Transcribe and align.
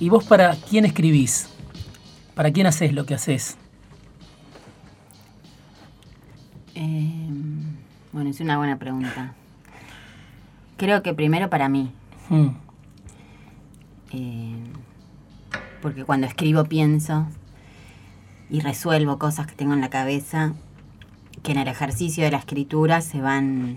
¿Y 0.00 0.08
vos 0.08 0.24
para 0.24 0.54
quién 0.54 0.84
escribís? 0.84 1.48
¿Para 2.34 2.52
quién 2.52 2.66
haces 2.66 2.92
lo 2.92 3.04
que 3.04 3.14
haces? 3.14 3.56
Eh, 6.74 7.28
bueno, 8.12 8.30
es 8.30 8.40
una 8.40 8.56
buena 8.58 8.78
pregunta. 8.78 9.34
Creo 10.76 11.02
que 11.02 11.14
primero 11.14 11.50
para 11.50 11.68
mí. 11.68 11.92
Mm, 12.28 12.48
Eh, 14.10 14.56
porque 15.82 16.04
cuando 16.04 16.26
escribo 16.26 16.64
pienso 16.64 17.26
y 18.48 18.60
resuelvo 18.60 19.18
cosas 19.18 19.46
que 19.46 19.54
tengo 19.54 19.74
en 19.74 19.82
la 19.82 19.90
cabeza 19.90 20.54
que 21.42 21.52
en 21.52 21.58
el 21.58 21.68
ejercicio 21.68 22.24
de 22.24 22.30
la 22.30 22.38
escritura 22.38 23.02
se 23.02 23.20
van, 23.20 23.76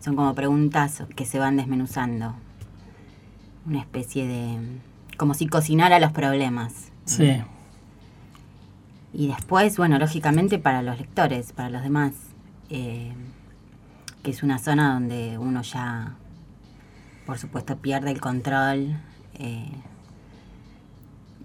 son 0.00 0.16
como 0.16 0.34
preguntas 0.34 1.04
que 1.14 1.24
se 1.24 1.38
van 1.38 1.56
desmenuzando. 1.56 2.34
Una 3.64 3.78
especie 3.78 4.26
de, 4.26 4.58
como 5.16 5.34
si 5.34 5.46
cocinara 5.46 5.98
los 5.98 6.12
problemas. 6.12 6.90
sí. 7.04 7.42
Y 9.16 9.28
después, 9.28 9.76
bueno, 9.76 9.96
lógicamente 10.00 10.58
para 10.58 10.82
los 10.82 10.98
lectores, 10.98 11.52
para 11.52 11.70
los 11.70 11.84
demás, 11.84 12.14
eh, 12.68 13.12
que 14.24 14.32
es 14.32 14.42
una 14.42 14.58
zona 14.58 14.94
donde 14.94 15.38
uno 15.38 15.62
ya, 15.62 16.14
por 17.24 17.38
supuesto, 17.38 17.76
pierde 17.76 18.10
el 18.10 18.20
control, 18.20 18.96
eh, 19.34 19.70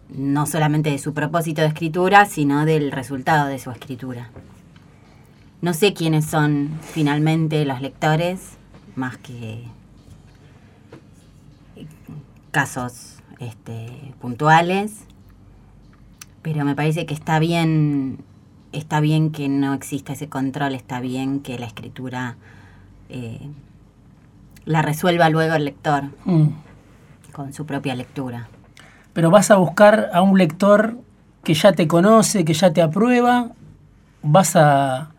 no 0.10 0.48
solamente 0.48 0.90
de 0.90 0.98
su 0.98 1.14
propósito 1.14 1.62
de 1.62 1.68
escritura, 1.68 2.26
sino 2.26 2.66
del 2.66 2.92
resultado 2.92 3.48
de 3.48 3.60
su 3.60 3.70
escritura. 3.70 4.32
No 5.62 5.76
sé 5.76 5.94
quiénes 5.94 6.26
son 6.26 6.72
finalmente 6.82 7.64
los 7.66 7.82
lectores, 7.82 8.58
más 8.96 9.18
que 9.18 9.66
casos 12.50 13.19
este, 13.40 14.14
puntuales 14.20 15.06
pero 16.42 16.64
me 16.66 16.76
parece 16.76 17.06
que 17.06 17.14
está 17.14 17.40
bien 17.40 18.20
está 18.72 19.00
bien 19.00 19.32
que 19.32 19.50
no 19.50 19.74
exista 19.74 20.14
ese 20.14 20.30
control 20.30 20.76
está 20.76 21.00
bien 21.00 21.40
que 21.40 21.58
la 21.60 21.66
escritura 21.66 22.38
eh, 23.10 23.40
la 24.66 24.82
resuelva 24.82 25.30
luego 25.30 25.56
el 25.56 25.66
lector 25.66 26.04
Mm. 26.26 26.50
con 27.32 27.54
su 27.54 27.66
propia 27.66 27.96
lectura 27.96 28.48
Pero 29.14 29.32
vas 29.32 29.50
a 29.52 29.56
buscar 29.58 30.10
a 30.14 30.22
un 30.22 30.38
lector 30.38 30.98
que 31.44 31.54
ya 31.54 31.72
te 31.74 31.88
conoce, 31.88 32.46
que 32.46 32.54
ya 32.54 32.72
te 32.74 32.82
aprueba, 32.82 33.52
vas 34.22 34.56
a, 34.56 35.12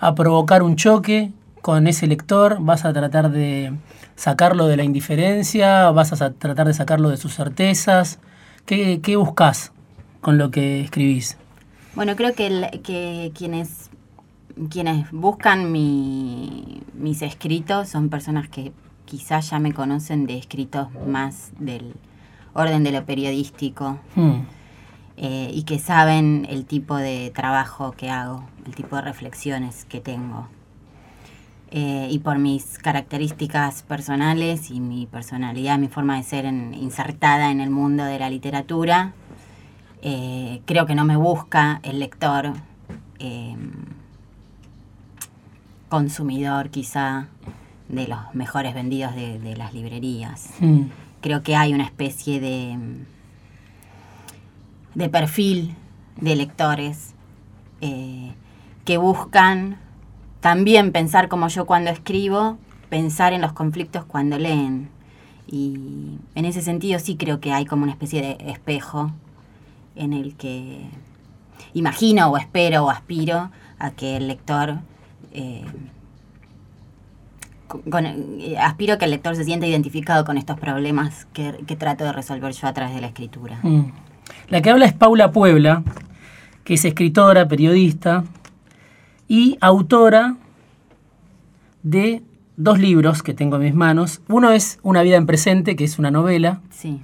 a 0.00 0.14
provocar 0.14 0.62
un 0.62 0.74
choque 0.76 1.30
con 1.62 1.86
ese 1.86 2.06
lector, 2.06 2.58
vas 2.60 2.84
a 2.84 2.92
tratar 2.92 3.30
de 3.30 3.72
sacarlo 4.20 4.66
de 4.66 4.76
la 4.76 4.84
indiferencia, 4.84 5.90
vas 5.92 6.12
a 6.20 6.30
tratar 6.34 6.66
de 6.66 6.74
sacarlo 6.74 7.08
de 7.08 7.16
sus 7.16 7.34
certezas. 7.34 8.18
¿Qué, 8.66 9.00
qué 9.02 9.16
buscas 9.16 9.72
con 10.20 10.36
lo 10.36 10.50
que 10.50 10.82
escribís? 10.82 11.38
bueno 11.94 12.14
creo 12.16 12.34
que, 12.34 12.46
el- 12.46 12.82
que 12.82 13.32
quienes 13.34 13.88
quienes 14.68 15.10
buscan 15.10 15.72
mi- 15.72 16.82
mis 16.92 17.22
escritos 17.22 17.88
son 17.88 18.10
personas 18.10 18.48
que 18.50 18.72
quizás 19.06 19.48
ya 19.50 19.58
me 19.58 19.72
conocen 19.72 20.26
de 20.26 20.36
escritos 20.36 20.88
más 21.06 21.50
del 21.58 21.94
orden 22.52 22.84
de 22.84 22.92
lo 22.92 23.04
periodístico 23.06 23.98
Mm, 24.16 24.42
eh, 25.16 25.50
y 25.54 25.62
que 25.62 25.78
saben 25.78 26.46
el 26.50 26.66
tipo 26.66 26.96
de 26.96 27.30
trabajo 27.34 27.92
que 27.92 28.10
hago, 28.10 28.44
el 28.66 28.74
tipo 28.74 28.96
de 28.96 29.02
reflexiones 29.02 29.84
que 29.86 30.00
tengo. 30.00 30.46
Eh, 31.72 32.08
y 32.10 32.18
por 32.18 32.38
mis 32.38 32.78
características 32.78 33.82
personales 33.84 34.70
y 34.72 34.80
mi 34.80 35.06
personalidad, 35.06 35.78
mi 35.78 35.86
forma 35.86 36.16
de 36.16 36.24
ser 36.24 36.44
en- 36.44 36.74
insertada 36.74 37.50
en 37.52 37.60
el 37.60 37.70
mundo 37.70 38.02
de 38.04 38.18
la 38.18 38.28
literatura, 38.28 39.12
eh, 40.02 40.62
creo 40.64 40.86
que 40.86 40.96
no 40.96 41.04
me 41.04 41.16
busca 41.16 41.78
el 41.84 42.00
lector 42.00 42.54
eh, 43.20 43.54
consumidor 45.88 46.70
quizá 46.70 47.28
de 47.88 48.06
los 48.08 48.18
mejores 48.34 48.74
vendidos 48.74 49.14
de, 49.14 49.38
de 49.38 49.56
las 49.56 49.72
librerías. 49.74 50.50
Mm, 50.60 50.82
creo 51.20 51.42
que 51.42 51.54
hay 51.56 51.72
una 51.74 51.84
especie 51.84 52.40
de, 52.40 52.78
de 54.94 55.08
perfil 55.08 55.74
de 56.20 56.36
lectores 56.36 57.14
eh, 57.80 58.32
que 58.84 58.96
buscan 58.98 59.76
también 60.40 60.92
pensar 60.92 61.28
como 61.28 61.48
yo 61.48 61.66
cuando 61.66 61.90
escribo, 61.90 62.58
pensar 62.88 63.32
en 63.32 63.40
los 63.40 63.52
conflictos 63.52 64.04
cuando 64.04 64.38
leen. 64.38 64.88
Y 65.46 66.18
en 66.34 66.44
ese 66.44 66.62
sentido 66.62 66.98
sí 66.98 67.16
creo 67.16 67.40
que 67.40 67.52
hay 67.52 67.66
como 67.66 67.82
una 67.82 67.92
especie 67.92 68.22
de 68.22 68.50
espejo 68.50 69.12
en 69.96 70.12
el 70.12 70.34
que 70.36 70.80
imagino 71.74 72.30
o 72.30 72.38
espero 72.38 72.84
o 72.84 72.90
aspiro 72.90 73.50
a 73.78 73.90
que 73.90 74.16
el 74.16 74.28
lector 74.28 74.78
eh, 75.32 75.64
eh, 77.92 78.56
aspiro 78.58 78.94
a 78.94 78.98
que 78.98 79.04
el 79.04 79.10
lector 79.10 79.36
se 79.36 79.44
sienta 79.44 79.66
identificado 79.66 80.24
con 80.24 80.38
estos 80.38 80.58
problemas 80.58 81.26
que, 81.32 81.64
que 81.66 81.76
trato 81.76 82.04
de 82.04 82.12
resolver 82.12 82.52
yo 82.52 82.66
a 82.66 82.72
través 82.72 82.94
de 82.94 83.00
la 83.00 83.08
escritura. 83.08 83.58
mm. 83.62 83.92
La 84.48 84.62
que 84.62 84.70
habla 84.70 84.86
es 84.86 84.92
Paula 84.92 85.32
Puebla, 85.32 85.82
que 86.64 86.74
es 86.74 86.84
escritora, 86.84 87.46
periodista 87.48 88.24
y 89.30 89.56
autora 89.60 90.34
de 91.84 92.22
dos 92.56 92.80
libros 92.80 93.22
que 93.22 93.32
tengo 93.32 93.56
en 93.56 93.62
mis 93.62 93.74
manos. 93.74 94.20
Uno 94.28 94.50
es 94.50 94.80
Una 94.82 95.02
vida 95.02 95.16
en 95.16 95.24
presente, 95.26 95.76
que 95.76 95.84
es 95.84 95.98
una 96.00 96.10
novela, 96.10 96.60
Sí, 96.70 97.00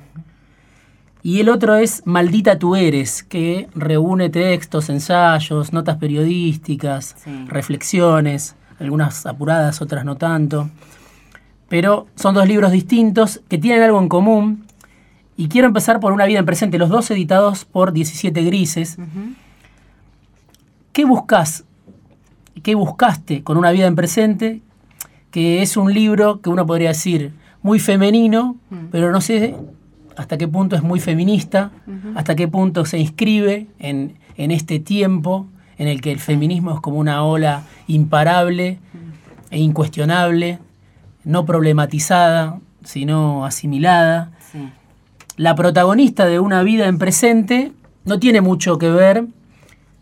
y 1.22 1.40
el 1.40 1.48
otro 1.48 1.76
es 1.76 2.02
Maldita 2.04 2.58
tú 2.58 2.74
eres, 2.76 3.22
que 3.22 3.68
reúne 3.74 4.28
textos, 4.28 4.88
ensayos, 4.90 5.72
notas 5.72 5.96
periodísticas, 5.98 7.14
Sí. 7.18 7.44
reflexiones, 7.48 8.54
algunas 8.80 9.24
apuradas, 9.24 9.80
otras 9.80 10.04
no 10.04 10.16
tanto. 10.16 10.68
Pero 11.68 12.06
son 12.16 12.34
dos 12.34 12.46
libros 12.48 12.70
distintos 12.72 13.40
que 13.48 13.58
tienen 13.58 13.82
algo 13.82 14.00
en 14.00 14.08
común. 14.08 14.66
Y 15.36 15.48
quiero 15.48 15.66
empezar 15.68 15.98
por 16.00 16.12
Una 16.12 16.26
vida 16.26 16.38
en 16.40 16.46
presente, 16.46 16.76
los 16.78 16.90
dos 16.90 17.10
editados 17.10 17.64
por 17.64 17.92
17 17.92 18.42
Grises. 18.42 18.96
¿Qué 20.92 21.04
buscas? 21.04 21.64
¿Qué 22.62 22.74
buscaste 22.74 23.42
con 23.42 23.56
Una 23.56 23.70
vida 23.70 23.86
en 23.86 23.94
presente? 23.94 24.62
Que 25.30 25.62
es 25.62 25.76
un 25.76 25.92
libro 25.92 26.40
que 26.40 26.50
uno 26.50 26.66
podría 26.66 26.88
decir 26.88 27.32
muy 27.62 27.78
femenino, 27.80 28.56
Mm. 28.70 28.76
pero 28.90 29.10
no 29.12 29.20
sé 29.20 29.54
hasta 30.16 30.38
qué 30.38 30.48
punto 30.48 30.76
es 30.76 30.82
muy 30.82 30.98
feminista, 31.00 31.72
hasta 32.14 32.34
qué 32.36 32.48
punto 32.48 32.84
se 32.86 32.98
inscribe 32.98 33.66
en, 33.78 34.14
en 34.36 34.50
este 34.50 34.78
tiempo 34.80 35.46
en 35.78 35.88
el 35.88 36.00
que 36.00 36.10
el 36.12 36.20
feminismo 36.20 36.72
es 36.74 36.80
como 36.80 36.98
una 36.98 37.22
ola 37.22 37.64
imparable 37.86 38.78
e 39.50 39.58
incuestionable, 39.58 40.58
no 41.24 41.44
problematizada, 41.44 42.60
sino 42.82 43.44
asimilada. 43.44 44.30
Sí, 44.52 44.70
La 45.36 45.54
protagonista 45.54 46.24
de 46.26 46.40
una 46.40 46.62
vida 46.62 46.86
en 46.86 46.98
presente 46.98 47.72
no 48.06 48.18
tiene 48.18 48.40
mucho 48.40 48.78
que 48.78 48.88
ver, 48.90 49.26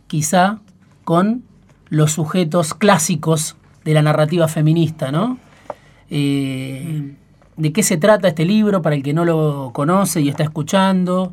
quizá, 0.07 0.61
con 1.05 1.43
los 1.95 2.13
sujetos 2.13 2.75
clásicos 2.75 3.57
de 3.85 3.95
la 3.95 4.03
narrativa 4.03 4.49
feminista, 4.49 5.11
¿no? 5.13 5.39
Eh, 6.11 7.15
¿De 7.57 7.73
qué 7.73 7.83
se 7.83 7.97
trata 7.97 8.29
este 8.29 8.45
libro 8.45 8.83
para 8.83 8.97
el 8.97 9.03
que 9.03 9.15
no 9.15 9.25
lo 9.25 9.71
conoce 9.73 10.21
y 10.21 10.29
está 10.29 10.43
escuchando? 10.43 11.33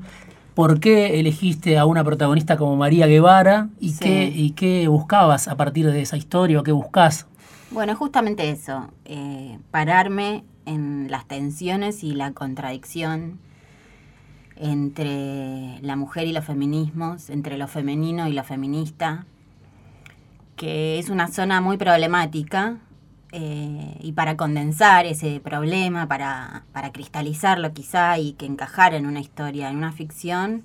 ¿Por 0.53 0.79
qué 0.79 1.19
elegiste 1.19 1.77
a 1.77 1.85
una 1.85 2.03
protagonista 2.03 2.57
como 2.57 2.75
María 2.75 3.07
Guevara? 3.07 3.69
¿Y, 3.79 3.89
Sí. 3.89 3.99
qué, 4.01 4.31
y 4.35 4.51
qué 4.51 4.88
buscabas 4.88 5.47
a 5.47 5.55
partir 5.55 5.89
de 5.91 6.01
esa 6.01 6.17
historia 6.17 6.59
o 6.59 6.63
qué 6.63 6.72
buscas? 6.72 7.25
Bueno, 7.72 7.95
justamente 7.95 8.49
eso, 8.49 8.89
eh, 9.05 9.57
pararme 9.72 10.43
en 10.66 11.07
las 11.09 11.25
tensiones 11.25 12.03
y 12.03 12.13
la 12.13 12.34
contradicción 12.34 13.40
entre 14.58 15.79
la 15.81 15.96
mujer 15.96 16.28
y 16.28 16.34
los 16.34 16.46
feminismos, 16.46 17.29
entre 17.29 17.58
lo 17.58 17.67
femenino 17.67 18.28
y 18.28 18.34
lo 18.34 18.43
feminista, 18.43 19.25
que 20.55 20.99
es 20.99 21.09
una 21.09 21.27
zona 21.27 21.61
muy 21.61 21.77
problemática 21.77 22.77
eh, 23.31 23.97
y 24.01 24.11
para 24.11 24.35
condensar 24.37 25.05
ese 25.05 25.39
problema, 25.39 26.07
para, 26.07 26.63
para 26.73 26.91
cristalizarlo 26.91 27.73
quizá 27.73 28.17
y 28.19 28.33
que 28.33 28.45
encajara 28.45 28.97
en 28.97 29.05
una 29.05 29.19
historia, 29.21 29.69
en 29.69 29.77
una 29.77 29.91
ficción, 29.91 30.63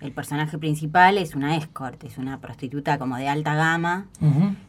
el 0.00 0.12
personaje 0.12 0.58
principal 0.58 1.18
es 1.18 1.34
una 1.34 1.56
escort, 1.56 2.02
es 2.04 2.18
una 2.18 2.38
prostituta 2.40 2.98
como 2.98 3.16
de 3.16 3.28
alta 3.28 3.54
gama, 3.54 4.06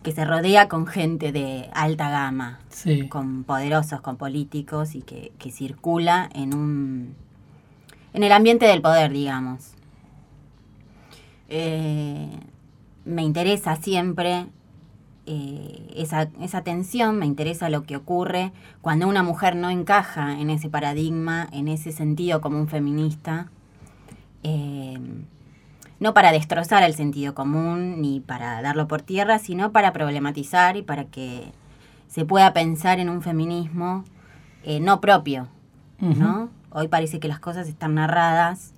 que 0.02 0.12
se 0.12 0.26
rodea 0.26 0.68
con 0.70 0.88
gente 0.88 1.32
de 1.32 1.70
alta 1.74 2.10
gama, 2.10 2.60
Sí. 2.70 3.08
con 3.10 3.44
poderosos, 3.44 4.02
con 4.02 4.18
políticos 4.18 4.96
y 4.96 5.02
que, 5.02 5.32
que 5.38 5.52
circula 5.52 6.30
en 6.34 6.54
un 6.56 7.16
en 8.12 8.24
el 8.24 8.32
ambiente 8.32 8.66
del 8.66 8.82
poder, 8.82 9.12
digamos. 9.12 9.74
Eh, 11.48 12.28
me 13.06 13.24
interesa 13.24 13.76
siempre 13.76 14.48
eh, 15.32 15.94
esa, 15.96 16.30
esa 16.42 16.64
tensión, 16.64 17.20
me 17.20 17.28
interesa 17.28 17.70
lo 17.70 17.84
que 17.84 17.96
ocurre 17.96 18.52
cuando 18.82 19.08
una 19.08 19.22
mujer 19.22 19.56
no 19.56 19.70
encaja 19.70 20.40
en 20.40 20.50
ese 20.50 20.70
paradigma, 20.70 21.48
en 21.52 21.68
ese 21.68 21.92
sentido 21.92 22.42
como 22.42 22.58
un 22.58 22.68
feminista, 22.68 23.52
eh, 24.42 24.98
no 26.00 26.16
para 26.16 26.32
destrozar 26.32 26.82
el 26.82 26.96
sentido 26.96 27.36
común 27.36 28.02
ni 28.02 28.22
para 28.22 28.60
darlo 28.64 28.88
por 28.88 29.04
tierra, 29.04 29.38
sino 29.38 29.72
para 29.72 29.94
problematizar 29.94 30.78
y 30.78 30.82
para 30.82 31.04
que 31.06 31.52
se 32.08 32.26
pueda 32.26 32.52
pensar 32.52 33.00
en 33.00 33.08
un 33.08 33.22
feminismo 33.22 34.06
eh, 34.64 34.80
no 34.80 35.00
propio, 35.00 35.48
¿no? 36.00 36.50
Hoy 36.72 36.88
parece 36.88 37.20
que 37.20 37.28
las 37.28 37.40
cosas 37.40 37.68
están 37.68 37.94
narradas 37.94 38.74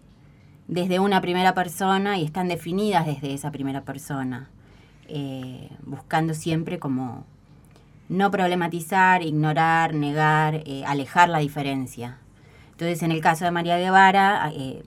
desde 0.68 1.00
una 1.00 1.22
primera 1.22 1.54
persona 1.54 2.18
y 2.18 2.26
están 2.26 2.50
definidas 2.50 3.06
desde 3.06 3.34
esa 3.34 3.52
primera 3.52 3.84
persona, 3.84 4.50
eh, 5.14 5.70
buscando 5.86 6.34
siempre 6.34 6.80
como 6.80 7.26
no 8.10 8.32
problematizar, 8.32 9.24
ignorar, 9.24 9.94
negar, 9.94 10.64
eh, 10.66 10.84
alejar 10.86 11.30
la 11.30 11.40
diferencia. 11.40 12.18
Entonces, 12.72 13.04
en 13.04 13.12
el 13.12 13.22
caso 13.22 13.46
de 13.46 13.52
María 13.52 13.78
Guevara, 13.78 14.52
eh, 14.56 14.84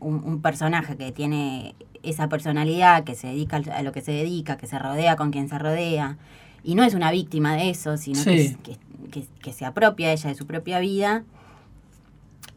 un, 0.00 0.22
un 0.24 0.40
personaje 0.42 0.96
que 0.96 1.12
tiene 1.12 1.74
esa 2.02 2.28
personalidad, 2.28 3.04
que 3.04 3.14
se 3.14 3.28
dedica 3.28 3.56
a 3.58 3.82
lo 3.82 3.92
que 3.92 4.00
se 4.00 4.12
dedica, 4.12 4.56
que 4.56 4.66
se 4.66 4.78
rodea 4.78 5.16
con 5.16 5.30
quien 5.30 5.48
se 5.48 5.58
rodea, 5.58 6.16
y 6.64 6.74
no 6.74 6.82
es 6.84 6.94
una 6.94 7.10
víctima 7.10 7.54
de 7.54 7.70
eso, 7.70 7.96
sino 7.96 8.22
que, 8.24 8.48
Sí. 8.48 8.56
que- 8.62 8.76
que- 9.10 9.26
que 9.42 9.52
se 9.52 9.64
apropia 9.64 10.12
ella 10.12 10.28
de 10.30 10.34
su 10.34 10.46
propia 10.46 10.78
vida, 10.80 11.24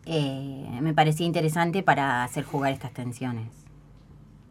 me 0.08 0.94
parecía 0.94 1.26
interesante 1.26 1.84
para 1.84 2.24
hacer 2.24 2.44
jugar 2.44 2.72
estas 2.74 2.92
tensiones. 2.92 3.48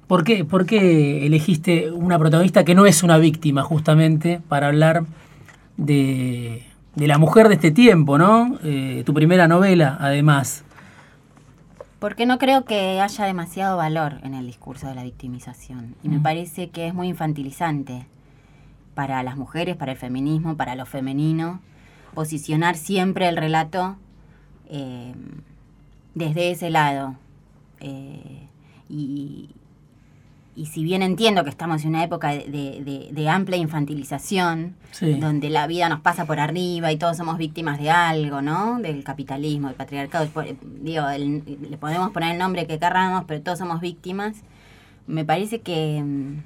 ¿Por 0.07 0.23
qué, 0.25 0.45
por 0.45 0.67
qué 0.67 1.27
elegiste 1.27 1.91
una 1.91 2.19
protagonista 2.19 2.65
que 2.65 2.75
no 2.75 2.87
es 2.87 3.03
una 3.03 3.17
víctima, 3.19 3.63
justamente, 3.63 4.41
para 4.49 4.67
hablar 4.69 5.05
de, 5.77 6.63
de 6.95 7.07
la 7.07 7.19
mujer 7.19 7.49
de 7.49 7.55
este 7.55 7.71
tiempo, 7.71 8.19
¿no? 8.19 8.59
Eh, 8.63 9.03
tu 9.07 9.15
primera 9.15 9.49
novela, 9.49 9.97
además. 10.01 10.63
Porque 11.99 12.27
no 12.27 12.39
creo 12.39 12.67
que 12.67 13.01
haya 13.01 13.25
demasiado 13.25 13.79
valor 13.79 14.19
en 14.25 14.35
el 14.35 14.47
discurso 14.47 14.87
de 14.89 14.95
la 14.95 15.05
victimización. 15.05 15.95
Y 16.03 16.09
me 16.11 16.19
Mm. 16.19 16.23
parece 16.23 16.69
que 16.69 16.87
es 16.87 16.93
muy 16.95 17.09
infantilizante 17.09 18.07
para 18.95 19.23
las 19.23 19.37
mujeres, 19.39 19.75
para 19.77 19.93
el 19.93 19.99
feminismo, 19.99 20.57
para 20.57 20.75
lo 20.75 20.85
femenino, 20.85 21.61
posicionar 22.13 22.77
siempre 22.77 23.27
el 23.29 23.37
relato 23.39 23.97
eh, 24.69 25.15
desde 26.15 26.51
ese 26.51 26.69
lado. 26.71 27.17
Eh, 27.81 28.47
y, 28.89 29.49
y 30.57 30.67
si 30.67 30.85
bien 30.85 31.03
entiendo 31.03 31.43
que 31.45 31.51
estamos 31.51 31.83
en 31.83 31.89
una 31.91 32.05
época 32.05 32.29
de, 32.29 33.11
de- 33.13 33.29
amplia 33.29 33.57
infantilización, 33.59 34.75
Sí. 34.93 35.15
donde 35.15 35.51
la 35.51 35.67
vida 35.67 35.89
nos 35.89 36.01
pasa 36.01 36.25
por 36.25 36.39
arriba 36.39 36.93
y 36.93 36.97
todos 36.97 37.17
somos 37.17 37.39
víctimas 37.39 37.79
de 37.81 37.91
algo, 37.91 38.41
¿no? 38.43 38.79
Del 38.81 39.03
capitalismo, 39.03 39.67
del 39.69 39.77
patriarcado. 39.77 40.29
Digo, 40.81 41.09
el- 41.09 41.43
le 41.69 41.77
podemos 41.79 42.11
poner 42.13 42.33
el 42.33 42.39
nombre 42.39 42.67
que 42.69 42.79
querramos, 42.79 43.25
pero 43.27 43.41
todos 43.43 43.59
somos 43.59 43.81
víctimas. 43.81 44.37
Me 45.09 45.25
parece 45.25 45.61
que 45.61 46.01
mm, 46.05 46.39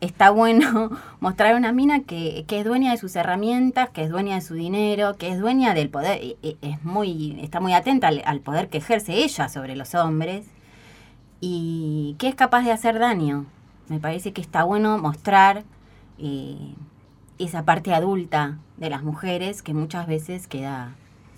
está 0.00 0.30
bueno 0.30 0.90
mostrar 1.20 1.54
una 1.54 1.72
mina 1.72 2.00
que, 2.00 2.44
que 2.48 2.58
es 2.60 2.64
dueña 2.64 2.90
de 2.90 2.98
sus 2.98 3.14
herramientas, 3.14 3.90
que 3.90 4.02
es 4.02 4.10
dueña 4.10 4.34
de 4.34 4.40
su 4.40 4.54
dinero, 4.54 5.16
que 5.16 5.28
es 5.30 5.38
dueña 5.38 5.74
del 5.74 5.88
poder, 5.88 6.36
es 6.42 6.84
muy, 6.84 7.38
está 7.40 7.60
muy 7.60 7.72
atenta 7.74 8.08
al, 8.08 8.22
al 8.24 8.40
poder 8.40 8.68
que 8.68 8.78
ejerce 8.78 9.14
ella 9.22 9.48
sobre 9.48 9.76
los 9.76 9.94
hombres 9.94 10.44
y 11.44 12.14
que 12.18 12.28
es 12.28 12.34
capaz 12.36 12.62
de 12.62 12.70
hacer 12.72 12.98
daño. 13.00 13.44
Me 13.88 13.98
parece 13.98 14.32
que 14.32 14.40
está 14.40 14.62
bueno 14.62 14.96
mostrar 14.98 15.64
eh, 16.18 16.56
esa 17.38 17.64
parte 17.64 17.92
adulta 17.92 18.58
de 18.76 18.88
las 18.88 19.02
mujeres 19.02 19.60
que 19.60 19.74
muchas 19.74 20.06
veces 20.06 20.46
queda 20.46 20.92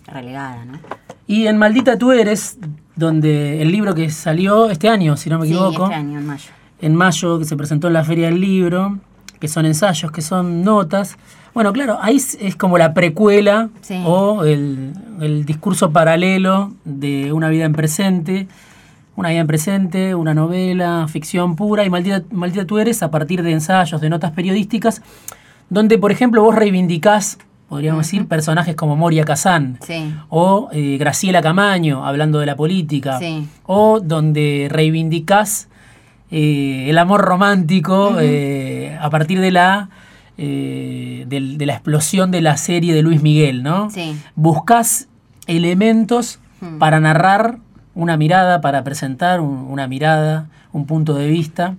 relegada, 0.07 0.67
¿no? 0.67 0.79
Y 1.27 1.47
en 1.47 1.57
Maldita 1.57 1.97
tú 1.97 2.13
eres, 2.13 2.59
donde 2.97 3.63
el 3.63 3.73
libro 3.73 3.95
que 3.95 4.11
salió 4.11 4.69
este 4.71 4.91
año, 4.91 5.17
si 5.17 5.31
no 5.31 5.39
me 5.39 5.47
Sí, 5.47 5.53
equivoco, 5.55 5.85
este 5.85 5.95
año, 5.95 6.19
en 6.19 6.27
mayo. 6.27 6.51
en 6.83 6.95
mayo, 6.95 7.39
que 7.39 7.47
se 7.47 7.57
presentó 7.57 7.87
en 7.87 7.95
la 7.95 8.05
Feria 8.05 8.27
del 8.27 8.39
Libro, 8.41 8.99
que 9.41 9.49
son 9.49 9.65
ensayos, 9.65 10.13
que 10.13 10.21
son 10.21 10.63
notas. 10.63 11.17
Bueno, 11.55 11.73
claro, 11.73 11.97
ahí 12.03 12.17
es, 12.17 12.37
es 12.43 12.57
como 12.57 12.77
la 12.77 12.93
precuela 12.93 13.71
Sí. 13.81 14.03
o 14.05 14.45
el, 14.45 14.93
el 15.23 15.47
discurso 15.47 15.91
paralelo 15.93 16.73
de 16.85 17.33
una 17.33 17.49
vida 17.49 17.65
en 17.65 17.73
presente. 17.73 18.47
Una 19.17 19.29
vida 19.31 19.41
en 19.41 19.47
presente, 19.47 20.15
una 20.15 20.35
novela, 20.35 21.07
ficción 21.09 21.55
pura 21.57 21.85
y 21.85 21.91
Maldita, 21.91 22.23
Maldita 22.33 22.65
tú 22.67 22.79
eres 22.79 23.03
a 23.03 23.11
partir 23.11 23.43
de 23.43 23.53
ensayos, 23.53 24.01
de 24.01 24.11
notas 24.11 24.33
periodísticas, 24.33 25.03
donde, 25.71 25.99
por 25.99 26.11
ejemplo, 26.11 26.43
vos 26.43 26.55
reivindicás, 26.55 27.39
podríamos 27.69 28.07
decir, 28.07 28.27
personajes 28.27 28.75
como 28.75 28.97
Moria 28.97 29.25
Kazán 29.25 29.79
Sí, 29.87 30.13
o 30.29 30.69
eh, 30.73 30.97
Graciela 30.99 31.43
Camaño 31.43 32.05
hablando 32.05 32.41
de 32.41 32.47
la 32.47 32.57
política, 32.57 33.19
Sí. 33.19 33.47
o 33.65 34.01
donde 34.01 34.67
reivindicás 34.71 35.69
eh, 36.31 36.87
el 36.91 36.99
amor 36.99 37.21
romántico 37.23 38.17
eh, 38.21 38.99
a 39.01 39.11
partir 39.11 39.41
de 39.41 39.53
la, 39.53 39.91
de 40.37 41.65
la 41.67 41.73
explosión 41.75 42.31
de 42.33 42.41
la 42.41 42.57
serie 42.57 42.93
de 42.95 43.03
Luis 43.03 43.23
Miguel, 43.23 43.63
¿no? 43.63 43.91
sí. 43.91 44.17
Buscás 44.35 45.09
elementos 45.47 46.41
Mm. 46.61 46.79
para 46.79 46.99
narrar 47.01 47.59
una 47.95 48.17
mirada, 48.17 48.61
para 48.61 48.83
presentar 48.85 49.41
un- 49.41 49.67
una 49.71 49.87
mirada, 49.87 50.49
un 50.73 50.87
punto 50.87 51.15
de 51.15 51.29
vista 51.29 51.77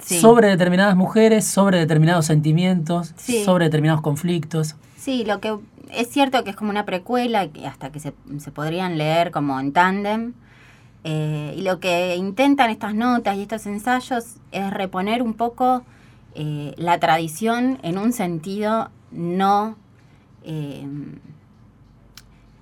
Sí. 0.00 0.20
sobre 0.20 0.48
determinadas 0.48 0.94
mujeres, 0.96 1.46
sobre 1.46 1.78
determinados 1.78 2.26
sentimientos, 2.26 3.12
Sí. 3.16 3.42
sobre 3.44 3.64
determinados 3.66 4.02
conflictos. 4.02 4.76
Sí, 4.98 5.24
lo 5.24 5.40
que 5.40 5.56
es 5.92 6.08
cierto 6.10 6.44
que 6.44 6.50
es 6.50 6.56
como 6.56 6.70
una 6.70 6.84
precuela, 6.84 7.48
hasta 7.66 7.90
que 7.90 8.00
se, 8.00 8.12
se 8.38 8.50
podrían 8.50 8.98
leer 8.98 9.30
como 9.30 9.58
en 9.60 9.72
tándem. 9.72 10.32
eh, 11.08 11.54
y 11.56 11.62
lo 11.62 11.78
que 11.78 12.16
intentan 12.16 12.68
estas 12.68 12.92
notas 12.92 13.36
y 13.36 13.42
estos 13.42 13.64
ensayos 13.66 14.38
es 14.50 14.70
reponer 14.72 15.22
un 15.22 15.34
poco 15.34 15.84
eh, 16.34 16.74
la 16.78 16.98
tradición 16.98 17.78
en 17.84 17.96
un 17.96 18.12
sentido 18.12 18.90
no... 19.12 19.76
eh, 20.42 20.84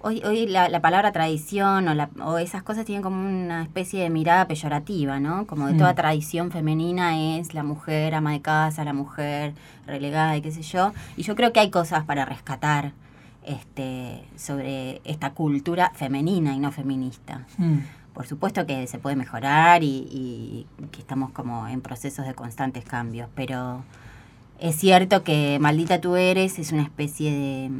hoy 0.05 0.23
hoy 0.25 0.47
la, 0.47 0.69
la 0.69 0.81
palabra 0.81 1.11
tradición 1.12 1.89
o, 1.89 1.95
la- 1.95 2.11
o 2.23 2.39
esas 2.39 2.62
cosas 2.62 2.85
tienen 2.85 3.03
como 3.03 3.17
una 3.21 3.62
especie 3.62 4.03
de 4.03 4.11
mirada 4.11 4.47
peyorativa, 4.47 5.19
¿no? 5.19 5.47
Como 5.47 5.67
de 5.67 5.75
Mm. 5.75 5.79
toda 5.79 5.95
tradición 5.95 6.51
femenina 6.51 7.37
es 7.39 7.55
la 7.55 7.62
mujer 7.62 8.15
ama 8.15 8.33
de 8.33 8.41
casa, 8.43 8.85
la 8.85 8.93
mujer 8.93 9.55
relegada 9.87 10.37
y 10.37 10.43
qué 10.43 10.53
sé 10.53 10.62
yo. 10.62 10.93
Y 11.17 11.23
yo 11.23 11.35
creo 11.35 11.53
que 11.53 11.61
hay 11.61 11.71
cosas 11.71 12.05
para 12.05 12.25
rescatar 12.25 12.93
este, 13.45 14.23
sobre 14.37 15.01
esta 15.05 15.31
cultura 15.33 15.91
femenina 15.95 16.55
y 16.55 16.59
no 16.59 16.71
feminista. 16.73 17.47
Mm. 17.59 17.78
Por 18.14 18.26
supuesto 18.26 18.64
que 18.67 18.87
se 18.87 18.99
puede 18.99 19.17
mejorar 19.17 19.83
y, 19.83 19.87
y 19.88 20.67
que 20.93 21.00
estamos 21.00 21.31
como 21.33 21.67
en 21.69 21.81
procesos 21.81 22.26
de 22.26 22.35
constantes 22.35 22.85
cambios, 22.85 23.28
pero 23.35 23.83
es 24.61 24.76
cierto 24.76 25.25
que 25.25 25.59
Maldita 25.61 26.00
tú 26.00 26.14
eres 26.17 26.59
es 26.59 26.73
una 26.73 26.83
especie 26.85 27.33
de... 27.33 27.71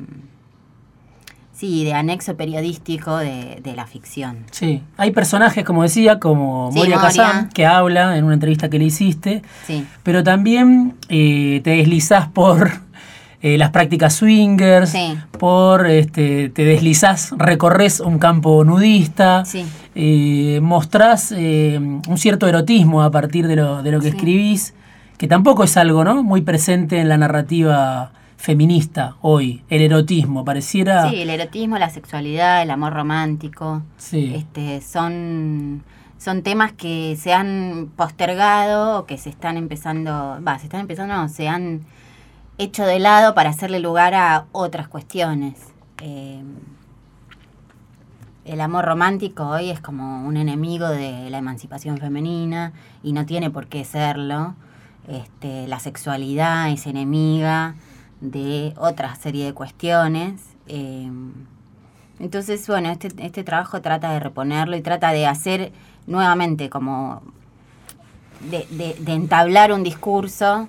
Sí, 1.54 1.84
de 1.84 1.92
anexo 1.94 2.37
periodístico 2.37 3.16
de, 3.16 3.61
de 3.62 3.75
la 3.76 3.87
ficción. 3.87 4.38
Sí, 4.50 4.82
hay 4.96 5.12
personajes, 5.12 5.64
como 5.64 5.82
decía, 5.84 6.18
como 6.18 6.70
Sí, 6.73 6.78
Moria 6.78 6.96
Moria. 6.99 7.08
Kazan, 7.25 7.49
que 7.50 7.64
habla 7.64 8.16
en 8.18 8.25
una 8.25 8.34
entrevista 8.34 8.68
que 8.68 8.78
le 8.78 8.87
hiciste, 8.87 9.42
Sí, 9.66 9.87
pero 10.02 10.25
también 10.25 10.94
eh, 11.08 11.61
te 11.62 11.70
deslizás 11.70 12.26
por 12.28 12.70
eh, 13.40 13.56
las 13.58 13.70
prácticas 13.70 14.14
swingers, 14.14 14.90
Sí. 14.90 15.16
por, 15.38 15.87
este, 15.87 16.49
te 16.49 16.64
deslizás, 16.64 17.32
recorres 17.38 18.00
un 18.00 18.18
campo 18.18 18.64
nudista, 18.64 19.44
eh, 19.94 20.58
mostrás 20.62 21.32
eh, 21.37 21.78
un 21.78 22.18
cierto 22.18 22.49
erotismo 22.49 23.02
a 23.02 23.11
partir 23.11 23.46
de 23.46 23.56
lo, 23.56 23.82
de 23.82 23.92
lo 23.92 24.00
que 24.00 24.08
escribís, 24.08 24.75
que 25.18 25.28
tampoco 25.28 25.62
es 25.62 25.76
algo 25.76 26.02
¿no? 26.04 26.23
muy 26.25 26.40
presente 26.40 26.99
en 26.99 27.08
la 27.08 27.16
narrativa 27.18 28.11
feminista 28.44 29.16
hoy, 29.22 29.64
el 29.70 29.80
erotismo, 29.80 30.44
pareciera... 30.44 31.08
sí, 31.08 31.22
el 31.22 31.30
erotismo, 31.30 31.78
la 31.78 31.88
sexualidad, 31.88 32.60
el 32.60 32.70
amor 32.70 32.92
romántico, 32.92 33.80
Sí. 33.96 34.34
este, 34.36 34.82
son, 34.82 35.82
son 36.18 36.42
temas 36.42 36.72
que 36.72 37.16
se 37.18 37.32
han 37.32 37.90
postergado 37.96 38.98
o 38.98 39.06
que 39.06 39.16
se 39.16 39.30
están 39.30 39.56
empezando, 39.56 40.38
va, 40.46 40.58
se 40.58 40.66
están 40.66 40.80
empezando, 40.82 41.14
no, 41.14 41.26
se 41.30 41.48
han 41.48 41.86
hecho 42.58 42.84
de 42.84 42.98
lado 42.98 43.34
para 43.34 43.48
hacerle 43.48 43.80
lugar 43.80 44.12
a 44.12 44.44
otras 44.52 44.88
cuestiones. 44.88 45.54
Eh, 46.02 46.42
el 48.44 48.60
amor 48.60 48.84
romántico 48.84 49.48
hoy 49.48 49.70
es 49.70 49.80
como 49.80 50.26
un 50.28 50.36
enemigo 50.36 50.86
de 50.86 51.30
la 51.30 51.38
emancipación 51.38 51.96
femenina 51.96 52.74
y 53.02 53.14
no 53.14 53.24
tiene 53.24 53.48
por 53.48 53.68
qué 53.68 53.86
serlo. 53.86 54.54
Este, 55.08 55.66
la 55.66 55.80
sexualidad 55.80 56.68
es 56.70 56.86
enemiga 56.86 57.74
de 58.21 58.75
otra 58.76 59.14
serie 59.16 59.44
de 59.47 59.52
cuestiones. 59.54 60.40
Eh, 60.66 61.11
entonces, 62.21 62.66
bueno, 62.68 62.90
este, 62.90 63.09
este 63.18 63.44
trabajo 63.44 63.80
trata 63.83 64.12
de 64.12 64.21
reponerlo 64.21 64.76
y 64.76 64.83
trata 64.83 65.11
de 65.12 65.26
hacer 65.26 65.73
nuevamente 66.06 66.71
como 66.71 67.23
de, 68.50 68.66
de- 68.71 68.97
de 69.00 69.12
entablar 69.12 69.73
un 69.73 69.83
discurso 69.83 70.68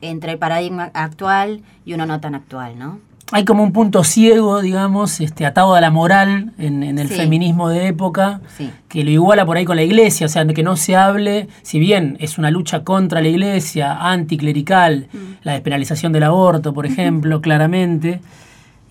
entre 0.00 0.32
el 0.32 0.38
paradigma 0.38 0.90
actual 0.94 1.62
y 1.84 1.92
uno 1.94 2.06
no 2.06 2.20
tan 2.20 2.34
actual, 2.34 2.78
¿no? 2.78 2.98
Hay 3.32 3.44
como 3.44 3.62
un 3.62 3.72
punto 3.72 4.02
ciego, 4.04 4.60
digamos, 4.60 5.20
este, 5.20 5.46
atado 5.46 5.74
a 5.74 5.80
la 5.80 5.90
moral 5.90 6.52
en, 6.58 6.82
en 6.82 6.98
el 6.98 7.08
Sí. 7.08 7.14
feminismo 7.14 7.68
de 7.68 7.86
época, 7.88 8.40
Sí. 8.56 8.70
que 8.88 9.04
lo 9.04 9.10
iguala 9.10 9.46
por 9.46 9.56
ahí 9.56 9.64
con 9.64 9.76
la 9.76 9.82
iglesia, 9.82 10.26
o 10.26 10.28
sea, 10.28 10.44
que 10.46 10.62
no 10.62 10.76
se 10.76 10.96
hable, 10.96 11.48
si 11.62 11.78
bien 11.78 12.16
es 12.20 12.38
una 12.38 12.50
lucha 12.50 12.82
contra 12.82 13.20
la 13.20 13.28
iglesia, 13.28 13.92
anticlerical, 14.10 15.08
Mm. 15.12 15.16
la 15.44 15.52
despenalización 15.52 16.12
del 16.12 16.24
aborto, 16.24 16.72
por 16.74 16.86
ejemplo, 16.86 17.40
claramente, 17.40 18.20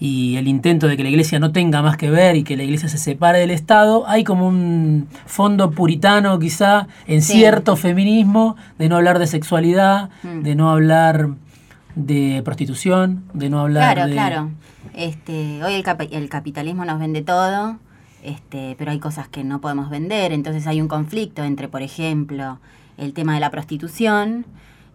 y 0.02 0.38
el 0.38 0.48
intento 0.48 0.88
de 0.88 0.96
que 0.96 1.04
la 1.04 1.10
iglesia 1.10 1.40
no 1.40 1.52
tenga 1.52 1.82
más 1.82 1.98
que 1.98 2.10
ver 2.10 2.38
y 2.38 2.44
que 2.44 2.56
la 2.56 2.64
iglesia 2.64 2.88
se 2.88 2.98
separe 2.98 3.40
del 3.40 3.52
Estado, 3.52 4.06
hay 4.08 4.24
como 4.24 4.48
un 4.48 5.08
fondo 5.26 5.72
puritano 5.72 6.40
quizá 6.40 6.88
en 7.06 7.22
Sí. 7.22 7.34
cierto 7.34 7.76
feminismo 7.76 8.56
de 8.78 8.88
no 8.88 8.96
hablar 8.96 9.20
de 9.20 9.28
sexualidad, 9.28 10.10
Mm. 10.24 10.44
de 10.44 10.56
no 10.56 10.72
hablar 10.72 11.28
de 11.96 12.42
prostitución, 12.44 13.24
de 13.34 13.50
no 13.50 13.60
hablar 13.62 13.96
Claro, 13.96 14.08
de... 14.08 14.14
claro. 14.14 14.50
Este, 14.94 15.64
hoy 15.64 15.74
el, 15.74 15.84
el 16.12 16.30
capitalismo 16.30 16.86
nos 16.86 17.00
vende 17.00 17.22
todo, 17.22 17.78
este, 18.24 18.76
pero 18.78 18.92
hay 18.92 19.00
cosas 19.00 19.28
que 19.28 19.44
no 19.44 19.62
podemos 19.62 19.90
vender, 19.90 20.32
entonces 20.32 20.68
hay 20.68 20.82
un 20.82 20.88
conflicto 20.88 21.44
entre, 21.44 21.68
por 21.68 21.82
ejemplo, 21.82 22.60
el 22.98 23.14
tema 23.14 23.34
de 23.34 23.40
la 23.40 23.50
prostitución 23.50 24.46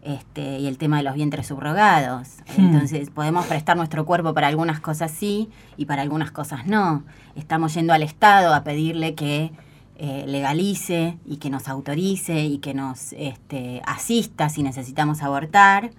este, 0.03 0.59
y 0.59 0.67
el 0.67 0.77
tema 0.79 0.99
de 0.99 1.03
los 1.05 1.15
vientres 1.15 1.47
subrogados. 1.47 2.29
Hmm. 2.57 2.67
Entonces 2.67 3.11
podemos 3.11 3.47
prestar 3.47 3.77
nuestro 3.77 4.05
cuerpo 4.05 4.35
para 4.35 4.49
algunas 4.49 4.81
cosas 4.81 5.11
sí 5.11 5.49
y 5.77 5.87
para 5.87 6.03
algunas 6.03 6.31
cosas 6.31 6.67
no. 6.67 7.03
Estamos 7.35 7.75
yendo 7.75 7.93
al 7.95 8.03
Estado 8.03 8.55
a 8.55 8.63
pedirle 8.65 9.15
que 9.15 9.53
eh, 9.97 10.25
legalice 10.27 11.17
y 11.25 11.37
que 11.37 11.51
nos 11.51 11.69
autorice 11.69 12.45
y 12.45 12.59
que 12.59 12.75
nos 12.75 13.15
este, 13.15 13.81
asista 13.87 14.49
si 14.49 14.63
necesitamos 14.63 15.23
abortar. 15.23 15.91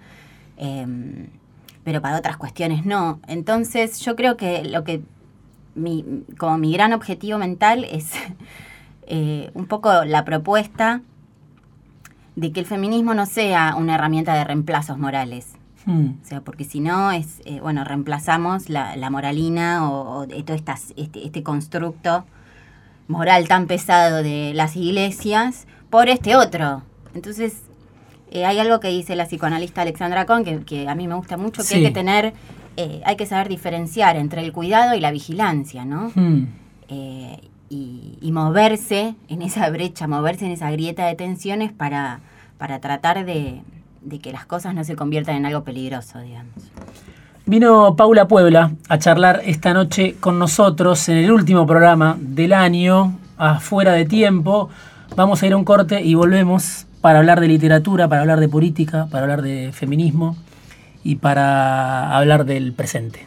Em, 0.56 1.28
pero 1.84 2.02
para 2.02 2.18
otras 2.18 2.36
cuestiones 2.36 2.84
no. 2.84 3.20
Entonces 3.28 4.00
yo 4.00 4.16
creo 4.16 4.36
que 4.36 4.64
lo 4.64 4.82
que 4.84 5.02
mi, 5.74 6.24
como 6.38 6.58
mi 6.58 6.72
gran 6.72 6.92
objetivo 6.92 7.38
mental 7.38 7.84
es 7.84 8.12
eh, 9.06 9.50
un 9.54 9.66
poco 9.66 10.04
la 10.04 10.24
propuesta 10.24 11.02
de 12.34 12.52
que 12.52 12.60
el 12.60 12.66
feminismo 12.66 13.14
no 13.14 13.24
sea 13.26 13.74
una 13.76 13.94
herramienta 13.94 14.34
de 14.34 14.44
reemplazos 14.44 14.98
morales. 14.98 15.52
Hmm. 15.86 16.14
O 16.20 16.24
sea, 16.24 16.40
porque 16.40 16.64
si 16.64 16.80
no 16.80 17.12
es, 17.12 17.40
eh, 17.44 17.60
bueno, 17.60 17.84
reemplazamos 17.84 18.68
la, 18.68 18.96
la 18.96 19.08
moralina 19.08 19.88
o, 19.88 20.26
todo 20.26 20.56
estas, 20.56 20.92
este, 20.96 21.24
este 21.24 21.42
constructo 21.42 22.24
moral 23.08 23.46
tan 23.46 23.66
pesado 23.66 24.22
de 24.22 24.52
las 24.54 24.76
iglesias 24.76 25.66
por 25.88 26.08
este 26.08 26.34
otro. 26.34 26.82
Entonces, 27.14 27.62
eh, 28.36 28.44
hay 28.46 28.58
algo 28.58 28.80
que 28.80 28.88
dice 28.88 29.16
la 29.16 29.24
psicoanalista 29.26 29.82
Alexandra 29.82 30.26
Kohn 30.26 30.44
que, 30.44 30.60
que 30.60 30.88
a 30.88 30.94
mí 30.94 31.08
me 31.08 31.14
gusta 31.14 31.36
mucho, 31.36 31.62
que 31.62 31.68
Sí. 31.68 31.74
hay 31.76 31.82
que 31.84 31.90
tener, 31.90 32.32
eh, 32.76 33.00
hay 33.04 33.16
que 33.16 33.26
saber 33.26 33.48
diferenciar 33.48 34.16
entre 34.16 34.42
el 34.42 34.52
cuidado 34.52 34.94
y 34.94 35.00
la 35.00 35.10
vigilancia, 35.10 35.84
¿no? 35.84 36.10
Hmm. 36.14 36.46
Eh, 36.88 37.40
y, 37.68 38.18
y 38.20 38.32
moverse 38.32 39.14
en 39.28 39.42
esa 39.42 39.68
brecha, 39.70 40.06
moverse 40.06 40.46
en 40.46 40.52
esa 40.52 40.70
grieta 40.70 41.06
de 41.06 41.14
tensiones 41.16 41.72
para, 41.72 42.20
para 42.58 42.78
tratar 42.80 43.24
de, 43.24 43.60
de 44.02 44.18
que 44.20 44.32
las 44.32 44.46
cosas 44.46 44.72
no 44.74 44.84
se 44.84 44.94
conviertan 44.94 45.36
en 45.36 45.46
algo 45.46 45.64
peligroso, 45.64 46.20
digamos. 46.20 46.52
Vino 47.44 47.94
Paula 47.96 48.26
Puebla 48.28 48.72
a 48.88 48.98
charlar 48.98 49.40
esta 49.44 49.72
noche 49.72 50.16
con 50.20 50.38
nosotros 50.38 51.08
en 51.08 51.18
el 51.18 51.30
último 51.30 51.66
programa 51.66 52.16
del 52.20 52.52
año, 52.52 53.18
afuera 53.38 53.92
de 53.92 54.04
tiempo. 54.04 54.68
Vamos 55.14 55.42
a 55.42 55.46
ir 55.46 55.52
a 55.52 55.56
un 55.56 55.64
corte 55.64 56.02
y 56.02 56.14
volvemos 56.14 56.85
para 57.06 57.20
hablar 57.20 57.38
de 57.38 57.46
literatura, 57.46 58.08
para 58.08 58.22
hablar 58.22 58.40
de 58.40 58.48
política, 58.48 59.06
para 59.08 59.22
hablar 59.22 59.40
de 59.40 59.70
feminismo 59.72 60.36
y 61.04 61.14
para 61.14 62.16
hablar 62.16 62.44
del 62.44 62.72
presente. 62.72 63.24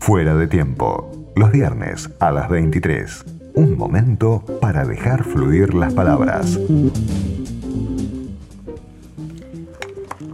Fuera 0.00 0.34
de 0.34 0.48
tiempo, 0.48 1.32
los 1.36 1.52
viernes 1.52 2.10
a 2.18 2.32
las 2.32 2.48
23. 2.48 3.24
Un 3.54 3.78
momento 3.78 4.42
para 4.60 4.84
dejar 4.84 5.22
fluir 5.22 5.74
las 5.74 5.94
palabras. 5.94 6.58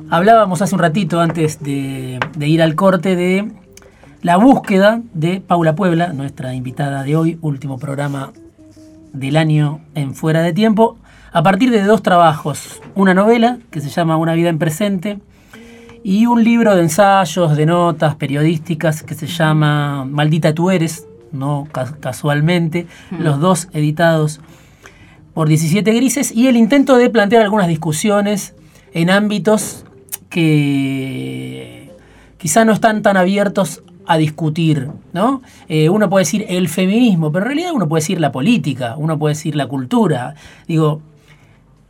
Hablábamos 0.08 0.62
hace 0.62 0.74
un 0.74 0.80
ratito 0.80 1.20
antes 1.20 1.62
de, 1.62 2.18
de 2.34 2.48
ir 2.48 2.62
al 2.62 2.74
corte 2.76 3.14
de 3.14 3.63
la 4.24 4.36
búsqueda 4.38 5.02
de 5.12 5.40
Paula 5.40 5.74
Puebla, 5.76 6.12
nuestra 6.14 6.54
invitada 6.54 7.02
de 7.02 7.14
hoy, 7.14 7.38
último 7.42 7.78
programa 7.78 8.32
del 9.12 9.36
año 9.36 9.80
en 9.94 10.14
Fuera 10.14 10.40
de 10.42 10.52
Tiempo, 10.54 10.96
a 11.32 11.42
partir 11.42 11.70
de 11.70 11.82
dos 11.82 12.02
trabajos, 12.02 12.80
una 12.94 13.12
novela 13.12 13.58
que 13.70 13.80
se 13.82 13.90
llama 13.90 14.16
Una 14.16 14.32
vida 14.34 14.48
en 14.48 14.58
presente 14.58 15.18
y 16.02 16.24
un 16.26 16.42
libro 16.42 16.74
de 16.74 16.82
ensayos, 16.82 17.54
de 17.56 17.66
notas 17.66 18.14
periodísticas 18.16 19.02
que 19.02 19.14
se 19.14 19.26
llama 19.26 20.04
Maldita 20.06 20.54
tú 20.54 20.70
eres, 20.70 21.06
no 21.30 21.68
ca- 21.70 21.96
casualmente, 22.00 22.86
los 23.18 23.40
dos 23.40 23.68
editados 23.72 24.40
por 25.34 25.48
17 25.48 25.92
grises 25.92 26.32
y 26.32 26.46
el 26.48 26.56
intento 26.56 26.96
de 26.96 27.10
plantear 27.10 27.42
algunas 27.42 27.68
discusiones 27.68 28.54
en 28.94 29.10
ámbitos 29.10 29.84
que 30.30 31.90
quizá 32.38 32.64
no 32.64 32.72
están 32.72 33.02
tan 33.02 33.16
abiertos 33.18 33.82
a 34.06 34.16
discutir, 34.16 34.88
¿no? 35.12 35.42
Eh, 35.68 35.88
uno 35.88 36.08
puede 36.10 36.24
decir 36.24 36.44
el 36.48 36.68
feminismo, 36.68 37.32
pero 37.32 37.46
en 37.46 37.52
realidad 37.52 37.72
uno 37.72 37.88
puede 37.88 38.02
decir 38.02 38.20
la 38.20 38.32
política, 38.32 38.94
uno 38.96 39.18
puede 39.18 39.34
decir 39.34 39.56
la 39.56 39.66
cultura. 39.66 40.34
Digo, 40.66 41.00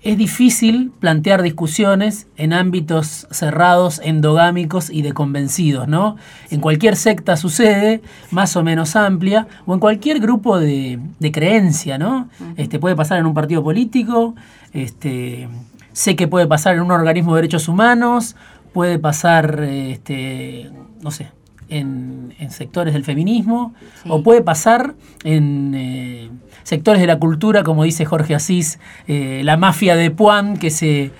es 0.04 0.18
difícil 0.18 0.92
plantear 1.00 1.40
discusiones 1.40 2.26
en 2.36 2.52
ámbitos 2.52 3.26
cerrados, 3.30 4.02
endogámicos 4.04 4.90
y 4.90 5.00
de 5.00 5.12
convencidos, 5.12 5.88
¿no? 5.88 6.16
En 6.50 6.60
cualquier 6.60 6.94
secta 6.94 7.38
sucede, 7.38 8.02
más 8.30 8.54
o 8.54 8.62
menos 8.62 8.96
amplia, 8.96 9.48
o 9.64 9.72
en 9.72 9.80
cualquier 9.80 10.20
grupo 10.20 10.60
de, 10.60 11.00
de 11.18 11.32
creencia, 11.32 11.96
¿no? 11.96 12.28
este, 12.56 12.78
puede 12.78 12.94
pasar 12.94 13.18
en 13.18 13.24
un 13.24 13.32
partido 13.32 13.64
político, 13.64 14.34
este, 14.74 15.48
sé 15.92 16.16
que 16.16 16.28
puede 16.28 16.46
pasar 16.46 16.74
en 16.74 16.82
un 16.82 16.90
organismo 16.90 17.34
de 17.34 17.40
derechos 17.40 17.66
humanos, 17.66 18.36
puede 18.74 18.98
pasar, 18.98 19.62
este, 19.62 20.70
no 21.00 21.12
sé, 21.12 21.30
en, 21.78 22.34
en 22.38 22.50
sectores 22.50 22.92
del 22.94 23.04
feminismo, 23.04 23.74
Sí. 24.02 24.08
o 24.10 24.22
puede 24.22 24.42
pasar 24.42 24.94
en 25.24 25.74
eh, 25.74 26.30
sectores 26.62 27.00
de 27.00 27.06
la 27.06 27.18
cultura, 27.18 27.62
como 27.62 27.84
dice 27.84 28.04
Jorge 28.04 28.34
Asís, 28.34 28.78
eh, 29.06 29.42
la 29.44 29.56
mafia 29.56 29.96
de 29.96 30.10
Puan, 30.10 30.56
que 30.56 30.70
se, 30.70 31.10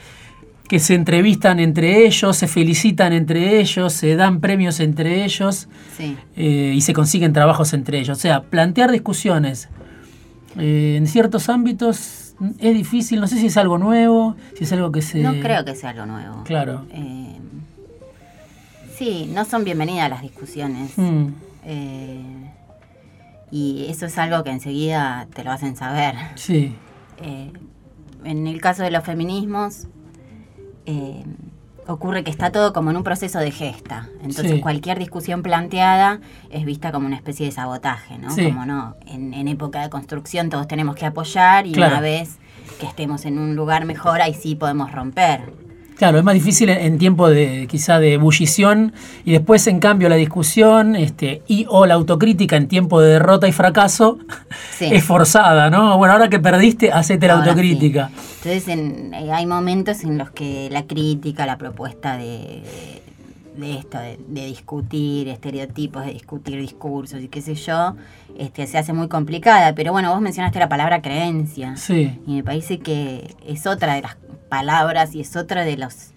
que 0.68 0.78
se 0.78 0.94
entrevistan 0.94 1.60
entre 1.60 2.06
ellos, 2.06 2.36
se 2.36 2.46
felicitan 2.48 3.12
entre 3.12 3.60
ellos, 3.60 3.92
se 3.92 4.16
dan 4.16 4.40
premios 4.40 4.80
entre 4.80 5.24
ellos 5.24 5.68
Sí. 5.96 6.16
eh, 6.36 6.72
y 6.74 6.80
se 6.80 6.92
consiguen 6.92 7.32
trabajos 7.32 7.72
entre 7.74 7.98
ellos. 7.98 8.16
O 8.18 8.20
sea, 8.20 8.42
plantear 8.42 8.90
discusiones 8.90 9.68
en 10.56 11.06
ciertos 11.08 11.48
ámbitos 11.48 12.34
es 12.58 12.74
difícil, 12.74 13.20
no 13.20 13.26
sé 13.26 13.38
si 13.38 13.46
es 13.46 13.56
algo 13.56 13.76
nuevo, 13.78 14.36
si 14.56 14.64
es 14.64 14.72
algo 14.72 14.90
que 14.92 15.02
se... 15.02 15.20
No 15.20 15.34
creo 15.40 15.64
que 15.64 15.74
sea 15.74 15.90
algo 15.90 16.06
nuevo. 16.06 16.42
Claro. 16.44 16.84
Eh, 16.92 17.36
sí, 18.96 19.30
no 19.32 19.44
son 19.44 19.64
bienvenidas 19.64 20.10
las 20.10 20.22
discusiones. 20.22 20.92
Mm, 20.96 21.28
Eh, 21.66 22.20
y 23.50 23.86
eso 23.88 24.04
es 24.04 24.18
algo 24.18 24.44
que 24.44 24.50
enseguida 24.50 25.26
te 25.34 25.44
lo 25.44 25.50
hacen 25.50 25.76
saber. 25.76 26.14
sí, 26.34 26.74
Eh, 27.22 27.52
en 28.24 28.46
el 28.46 28.60
caso 28.60 28.82
de 28.82 28.90
los 28.90 29.02
feminismos, 29.04 29.86
eh, 30.84 31.24
ocurre 31.86 32.24
que 32.24 32.30
está 32.30 32.50
todo 32.52 32.72
como 32.72 32.90
en 32.90 32.96
un 32.98 33.02
proceso 33.04 33.38
de 33.38 33.50
gesta. 33.50 34.08
Entonces 34.20 34.52
Sí. 34.52 34.60
cualquier 34.60 34.98
discusión 34.98 35.42
planteada 35.42 36.20
es 36.50 36.64
vista 36.64 36.90
como 36.92 37.06
una 37.06 37.16
especie 37.16 37.46
de 37.46 37.52
sabotaje, 37.52 38.18
¿no? 38.18 38.30
Sí. 38.30 38.44
Como 38.46 38.66
no, 38.66 38.96
en, 39.06 39.32
en 39.32 39.48
época 39.48 39.80
de 39.82 39.90
construcción 39.90 40.50
todos 40.50 40.66
tenemos 40.68 40.96
que 40.96 41.06
apoyar 41.06 41.66
y 41.66 41.72
Claro. 41.72 41.92
una 41.94 42.00
vez 42.02 42.38
que 42.80 42.86
estemos 42.86 43.24
en 43.26 43.38
un 43.38 43.54
lugar 43.56 43.84
mejor, 43.84 44.20
ahí 44.20 44.34
sí 44.34 44.54
podemos 44.56 44.90
romper. 44.92 45.52
Claro, 45.96 46.18
es 46.18 46.24
más 46.24 46.34
difícil 46.34 46.68
en, 46.70 46.98
tiempo 46.98 47.28
de 47.30 47.66
quizá 47.70 48.00
de 48.00 48.14
ebullición 48.14 48.92
y 49.24 49.30
después 49.32 49.66
en 49.68 49.78
cambio 49.78 50.08
la 50.08 50.16
discusión 50.16 50.96
este, 50.96 51.42
y 51.46 51.66
o 51.68 51.86
la 51.86 51.94
autocrítica 51.94 52.56
en 52.56 52.66
tiempo 52.66 53.00
de 53.00 53.12
derrota 53.12 53.46
y 53.46 53.52
fracaso 53.52 54.18
Sí. 54.76 54.86
es 54.90 55.04
forzada, 55.04 55.70
¿no? 55.70 55.96
Bueno, 55.96 56.14
ahora 56.14 56.28
que 56.28 56.40
perdiste, 56.40 56.90
hacete 56.90 57.28
la 57.28 57.34
Ahora 57.34 57.46
autocrítica. 57.46 58.08
sí. 58.08 58.22
Entonces 58.48 58.68
en- 58.68 59.14
eh, 59.14 59.32
hay 59.32 59.46
momentos 59.46 60.02
en 60.02 60.18
los 60.18 60.30
que 60.32 60.68
la 60.70 60.82
crítica, 60.86 61.46
la 61.46 61.58
propuesta 61.58 62.16
de, 62.16 62.24
de 62.24 63.02
esto, 63.62 63.98
de, 63.98 64.18
de 64.28 64.46
discutir 64.46 65.28
estereotipos, 65.28 66.04
de 66.04 66.12
discutir 66.12 66.58
discursos 66.60 67.20
y 67.20 67.28
qué 67.28 67.40
sé 67.40 67.54
yo, 67.54 67.96
este, 68.38 68.66
se 68.66 68.78
hace 68.78 68.92
muy 68.92 69.08
complicada. 69.08 69.74
Pero 69.74 69.92
bueno, 69.92 70.12
vos 70.12 70.20
mencionaste 70.20 70.58
la 70.58 70.68
palabra 70.68 71.02
creencia. 71.02 71.76
Sí, 71.76 72.18
Y 72.26 72.34
me 72.36 72.42
parece 72.44 72.78
que 72.78 73.34
es 73.46 73.66
otra 73.66 73.94
de 73.94 74.02
las 74.02 74.16
palabras 74.48 75.14
y 75.14 75.20
es 75.20 75.36
otra 75.36 75.64
de 75.64 75.76
los 75.76 76.12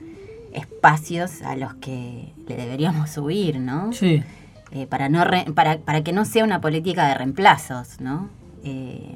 espacios 0.54 1.42
a 1.44 1.56
los 1.56 1.76
que 1.76 2.34
le 2.48 2.56
deberíamos 2.56 3.10
subir, 3.12 3.60
¿no? 3.60 3.94
sí, 3.94 4.24
eh, 4.72 4.86
para, 4.88 5.08
no 5.10 5.24
re- 5.24 5.46
para, 5.54 5.78
para 5.78 6.04
que 6.04 6.12
no 6.12 6.26
sea 6.26 6.44
una 6.44 6.60
política 6.62 7.08
de 7.08 7.14
reemplazos, 7.14 8.02
¿no? 8.02 8.30
Eh, 8.64 9.16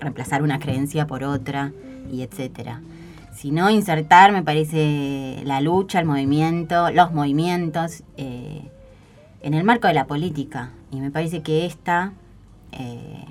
reemplazar 0.00 0.42
una 0.42 0.58
creencia 0.58 1.06
por 1.06 1.22
otra. 1.24 1.72
y 2.10 2.22
etcétera. 2.22 2.80
Sino 3.38 3.70
insertar, 3.70 4.32
me 4.32 4.42
parece, 4.42 5.42
la 5.44 5.60
lucha, 5.60 6.00
el 6.00 6.06
movimiento, 6.06 6.90
los 6.90 7.12
movimientos 7.12 8.02
eh, 8.16 8.68
en 9.42 9.54
el 9.54 9.62
marco 9.62 9.86
de 9.86 9.94
la 9.94 10.08
política. 10.08 10.72
Y 10.90 10.98
me 11.00 11.12
parece 11.12 11.40
que 11.42 11.64
esta, 11.64 12.14
eh, 12.72 13.24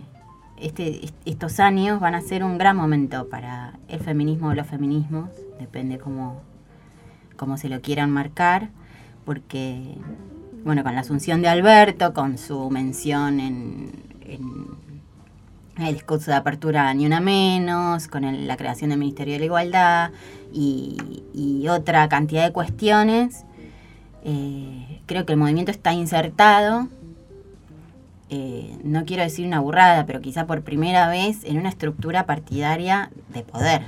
este, 0.61 1.01
estos 1.25 1.59
años 1.59 1.99
van 1.99 2.15
a 2.15 2.21
ser 2.21 2.45
un 2.45 2.57
gran 2.57 2.77
momento 2.77 3.27
para 3.27 3.79
el 3.89 3.99
feminismo 3.99 4.47
o 4.47 4.53
los 4.53 4.65
feminismos, 4.65 5.29
depende 5.59 5.97
cómo, 5.97 6.39
cómo 7.35 7.57
se 7.57 7.67
lo 7.67 7.81
quieran 7.81 8.09
marcar, 8.09 8.69
porque, 9.25 9.97
bueno, 10.63 10.83
con 10.83 10.95
la 10.95 11.01
asunción 11.01 11.41
de 11.41 11.49
Alberto, 11.49 12.13
con 12.13 12.37
su 12.37 12.69
mención 12.69 13.41
en, 13.41 13.91
el 15.79 15.93
discurso 15.93 16.31
de 16.31 16.37
apertura 16.37 16.93
Ni 16.93 17.05
Una 17.05 17.19
Menos, 17.19 18.07
con 18.07 18.47
la 18.47 18.57
creación 18.57 18.89
del 18.89 18.99
Ministerio 18.99 19.33
de 19.33 19.39
la 19.39 19.45
Igualdad 19.45 20.11
y, 20.53 20.97
otra 21.69 22.07
cantidad 22.07 22.45
de 22.45 22.53
cuestiones, 22.53 23.43
eh, 24.23 25.01
creo 25.05 25.25
que 25.25 25.33
el 25.33 25.39
movimiento 25.39 25.71
está 25.71 25.91
insertado 25.93 26.87
eh, 28.29 28.77
no 28.83 29.05
quiero 29.05 29.23
decir 29.23 29.47
una 29.47 29.61
burrada, 29.61 30.05
pero 30.05 30.19
quizá 30.19 30.45
por 30.45 30.61
primera 30.61 31.07
vez 31.07 31.43
en 31.45 31.57
una 31.57 31.69
estructura 31.69 32.25
partidaria 32.25 33.09
de 33.33 33.43
poder. 33.43 33.83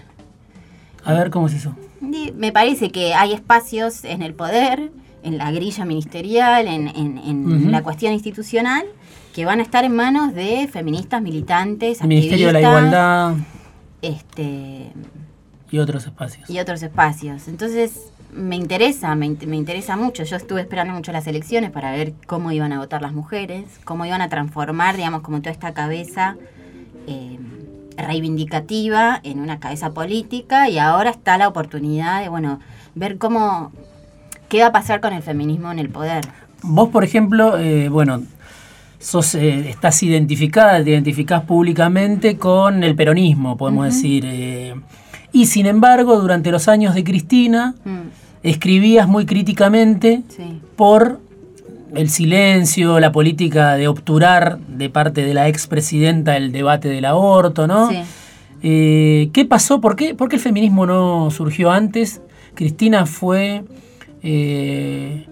A 1.04 1.14
ver, 1.14 1.30
¿cómo 1.30 1.48
es 1.48 1.56
eso? 1.56 1.76
Me 2.02 2.52
parece 2.52 2.92
que 2.92 3.14
hay 3.14 3.34
espacios 3.34 4.06
en 4.06 4.22
el 4.22 4.34
poder, 4.34 4.92
en 5.24 5.38
la 5.38 5.52
grilla 5.52 5.84
ministerial, 5.84 6.68
en, 6.68 7.72
la 7.72 7.84
cuestión 7.84 8.14
institucional, 8.14 8.86
que 9.40 9.46
van 9.46 9.62
a 9.62 9.64
estar 9.64 9.86
en 9.86 9.96
manos 9.96 10.34
de 10.36 10.68
feministas, 10.68 11.22
militantes, 11.22 12.04
Ministerio 12.04 12.48
de 12.48 12.54
la 12.54 12.60
Igualdad. 12.60 13.36
Este, 14.02 14.92
y 15.72 15.80
otros 15.80 16.06
espacios. 16.06 16.50
Y 16.50 16.60
otros 16.60 16.84
espacios. 16.84 17.48
Entonces, 17.48 18.12
me 18.34 18.58
interesa, 18.58 19.16
me, 19.16 19.28
interesa 19.28 19.96
mucho. 19.96 20.24
Yo 20.24 20.36
estuve 20.36 20.60
esperando 20.60 20.94
mucho 20.94 21.14
las 21.14 21.26
elecciones 21.26 21.72
para 21.72 21.94
ver 21.94 22.12
cómo 22.28 22.52
iban 22.52 22.74
a 22.74 22.80
votar 22.80 23.02
las 23.02 23.14
mujeres, 23.14 23.64
cómo 23.86 24.06
iban 24.06 24.22
a 24.22 24.28
transformar, 24.28 24.98
digamos, 24.98 25.22
como 25.22 25.40
toda 25.40 25.52
esta 25.52 25.74
cabeza 25.74 26.36
eh, 27.08 27.40
reivindicativa 27.96 29.22
en 29.24 29.40
una 29.40 29.62
cabeza 29.62 29.94
política 29.94 30.68
y 30.68 30.80
ahora 30.80 31.12
está 31.12 31.38
la 31.38 31.48
oportunidad 31.48 32.24
de, 32.24 32.28
bueno, 32.28 32.60
ver 32.94 33.18
cómo, 33.18 33.72
qué 34.50 34.60
va 34.60 34.68
a 34.68 34.72
pasar 34.74 35.00
con 35.00 35.14
el 35.14 35.24
feminismo 35.24 35.72
en 35.72 35.80
el 35.80 35.88
poder. 35.88 36.26
Vos, 36.62 36.90
por 36.90 37.06
ejemplo, 37.06 37.58
eh, 37.58 37.88
bueno, 37.88 38.24
sos, 39.00 39.34
eh, 39.36 39.70
estás 39.70 40.04
identificada, 40.04 40.84
te 40.84 40.92
identificás 40.92 41.44
públicamente 41.44 42.38
con 42.38 42.84
el 42.84 42.96
peronismo, 42.96 43.58
podemos 43.58 43.86
decir. 43.86 44.26
y 45.32 45.46
sin 45.46 45.66
embargo, 45.66 46.20
durante 46.20 46.52
los 46.52 46.68
años 46.68 46.94
de 46.94 47.04
Cristina, 47.04 47.76
mm 47.84 48.30
escribías 48.44 49.08
muy 49.08 49.26
críticamente 49.26 50.24
por 50.76 51.20
el 51.94 52.10
silencio, 52.10 53.00
la 53.00 53.12
política 53.12 53.76
de 53.76 53.88
obturar 53.88 54.60
de 54.60 54.90
parte 54.90 55.24
de 55.24 55.34
la 55.34 55.48
expresidenta 55.48 56.38
el 56.38 56.52
debate 56.52 56.88
del 56.88 57.06
aborto, 57.06 57.68
¿no? 57.68 57.90
Eh, 58.62 59.30
¿Qué 59.34 59.46
pasó? 59.46 59.82
¿Por 59.82 59.96
qué, 59.96 60.14
¿Por 60.14 60.30
qué 60.30 60.36
el 60.36 60.42
feminismo 60.42 60.86
no 60.86 61.32
surgió 61.32 61.72
antes? 61.72 62.22
Cristina 62.54 63.06
fue 63.06 63.64
eh, 64.22 65.26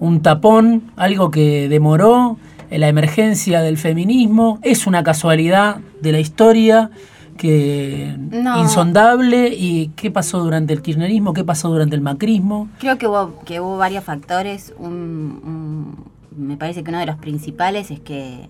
un 0.00 0.20
tapón, 0.20 0.90
algo 0.96 1.30
que 1.30 1.68
demoró 1.68 2.38
la 2.78 2.88
emergencia 2.88 3.60
del 3.60 3.78
feminismo. 3.78 4.58
Es 4.62 4.86
una 4.86 5.02
casualidad 5.02 5.78
de 6.00 6.12
la 6.12 6.20
historia 6.20 6.90
que 7.36 8.14
insondable 8.58 9.48
y 9.48 9.88
qué 9.96 10.10
pasó 10.10 10.40
durante 10.40 10.72
el 10.72 10.82
kirchnerismo, 10.82 11.32
qué 11.32 11.44
pasó 11.44 11.70
durante 11.70 11.96
el 11.96 12.02
macrismo. 12.02 12.68
Creo 12.78 12.98
que 12.98 13.06
hubo, 13.06 13.40
que 13.44 13.60
hubo 13.60 13.76
varios 13.78 14.04
factores. 14.04 14.74
me 14.78 16.56
parece 16.56 16.82
que 16.84 16.90
uno 16.90 16.98
de 16.98 17.06
los 17.06 17.16
principales 17.16 17.90
es 17.90 18.00
que 18.00 18.48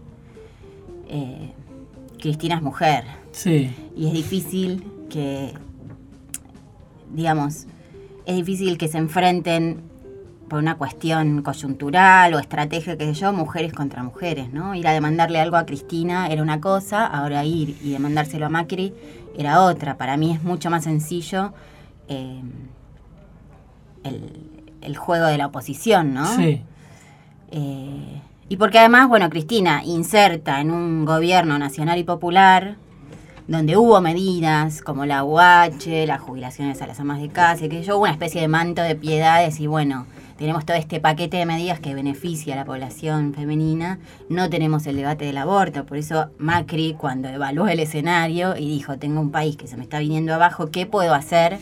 eh, 1.08 1.52
Cristina 2.20 2.56
es 2.56 2.62
mujer. 2.62 3.04
Sí. 3.32 3.70
Y 3.96 4.06
es 4.06 4.12
difícil 4.12 4.84
que, 5.10 5.52
digamos, 7.12 7.66
es 8.26 8.36
difícil 8.36 8.78
que 8.78 8.88
se 8.88 8.98
enfrenten 8.98 9.91
por 10.52 10.58
una 10.58 10.76
cuestión 10.76 11.40
coyuntural 11.40 12.34
o 12.34 12.38
estrategia, 12.38 12.98
que 12.98 13.06
sé 13.06 13.14
yo, 13.14 13.32
mujeres 13.32 13.72
contra 13.72 14.02
mujeres, 14.02 14.52
¿no? 14.52 14.74
Ir 14.74 14.86
a 14.86 14.92
demandarle 14.92 15.40
algo 15.40 15.56
a 15.56 15.64
Cristina 15.64 16.26
era 16.26 16.42
una 16.42 16.60
cosa, 16.60 17.06
ahora 17.06 17.42
ir 17.42 17.78
y 17.82 17.92
demandárselo 17.92 18.44
a 18.44 18.48
Macri 18.50 18.92
era 19.34 19.62
otra. 19.62 19.96
Para 19.96 20.18
mí 20.18 20.30
es 20.30 20.42
mucho 20.42 20.68
más 20.68 20.84
sencillo 20.84 21.54
eh, 22.06 22.42
el, 24.82 24.94
juego 24.98 25.24
de 25.24 25.38
la 25.38 25.46
oposición, 25.46 26.12
¿no? 26.12 26.26
Sí. 26.36 26.60
Eh, 27.50 28.20
y 28.50 28.56
porque 28.58 28.78
además, 28.78 29.08
bueno, 29.08 29.30
Cristina 29.30 29.82
inserta 29.82 30.60
en 30.60 30.70
un 30.70 31.06
gobierno 31.06 31.58
nacional 31.58 31.98
y 31.98 32.04
popular 32.04 32.76
donde 33.48 33.78
hubo 33.78 34.02
medidas 34.02 34.82
como 34.82 35.06
la 35.06 35.24
UH, 35.24 36.06
las 36.06 36.20
jubilaciones 36.20 36.82
a 36.82 36.86
las 36.86 37.00
amas 37.00 37.22
de 37.22 37.30
casa, 37.30 37.70
que 37.70 37.82
yo, 37.82 37.96
hubo 37.96 38.02
una 38.02 38.12
especie 38.12 38.42
de 38.42 38.48
manto 38.48 38.82
de 38.82 38.96
piedades 38.96 39.58
y 39.58 39.66
bueno, 39.66 40.04
tenemos 40.42 40.66
todo 40.66 40.76
este 40.76 40.98
paquete 40.98 41.36
de 41.36 41.46
medidas 41.46 41.78
que 41.78 41.94
beneficia 41.94 42.54
a 42.54 42.56
la 42.56 42.64
población 42.64 43.32
femenina, 43.32 44.00
no 44.28 44.50
tenemos 44.50 44.84
el 44.88 44.96
debate 44.96 45.24
del 45.24 45.36
aborto, 45.36 45.86
por 45.86 45.98
eso 45.98 46.30
Macri 46.36 46.96
cuando 46.98 47.28
evaluó 47.28 47.68
el 47.68 47.78
escenario 47.78 48.56
y 48.56 48.68
dijo, 48.68 48.98
tengo 48.98 49.20
un 49.20 49.30
país 49.30 49.56
que 49.56 49.68
se 49.68 49.76
me 49.76 49.84
está 49.84 50.00
viniendo 50.00 50.34
abajo, 50.34 50.72
¿qué 50.72 50.84
puedo 50.84 51.14
hacer 51.14 51.58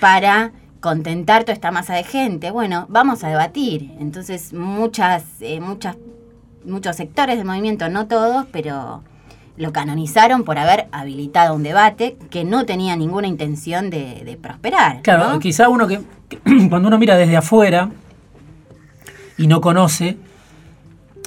para 0.00 0.52
contentar 0.80 1.44
toda 1.44 1.52
esta 1.52 1.72
masa 1.72 1.92
de 1.92 2.04
gente? 2.04 2.50
Bueno, 2.50 2.86
vamos 2.88 3.22
a 3.22 3.28
debatir. 3.28 3.92
Entonces 4.00 4.54
muchas, 4.54 5.22
eh, 5.42 5.60
muchas, 5.60 5.98
muchos 6.64 6.96
sectores 6.96 7.36
del 7.36 7.46
movimiento, 7.46 7.90
no 7.90 8.06
todos, 8.06 8.46
pero 8.50 9.02
lo 9.60 9.72
canonizaron 9.72 10.44
por 10.44 10.58
haber 10.58 10.86
habilitado 10.90 11.54
un 11.54 11.62
debate 11.62 12.16
que 12.30 12.44
no 12.44 12.64
tenía 12.64 12.96
ninguna 12.96 13.28
intención 13.28 13.90
de, 13.90 14.38
prosperar. 14.40 15.02
Claro, 15.02 15.38
quizá 15.38 15.68
uno 15.68 15.86
que, 15.86 16.00
cuando 16.70 16.88
uno 16.88 16.98
mira 16.98 17.16
desde 17.16 17.36
afuera 17.36 17.90
y 19.36 19.46
no 19.46 19.60
conoce 19.60 20.16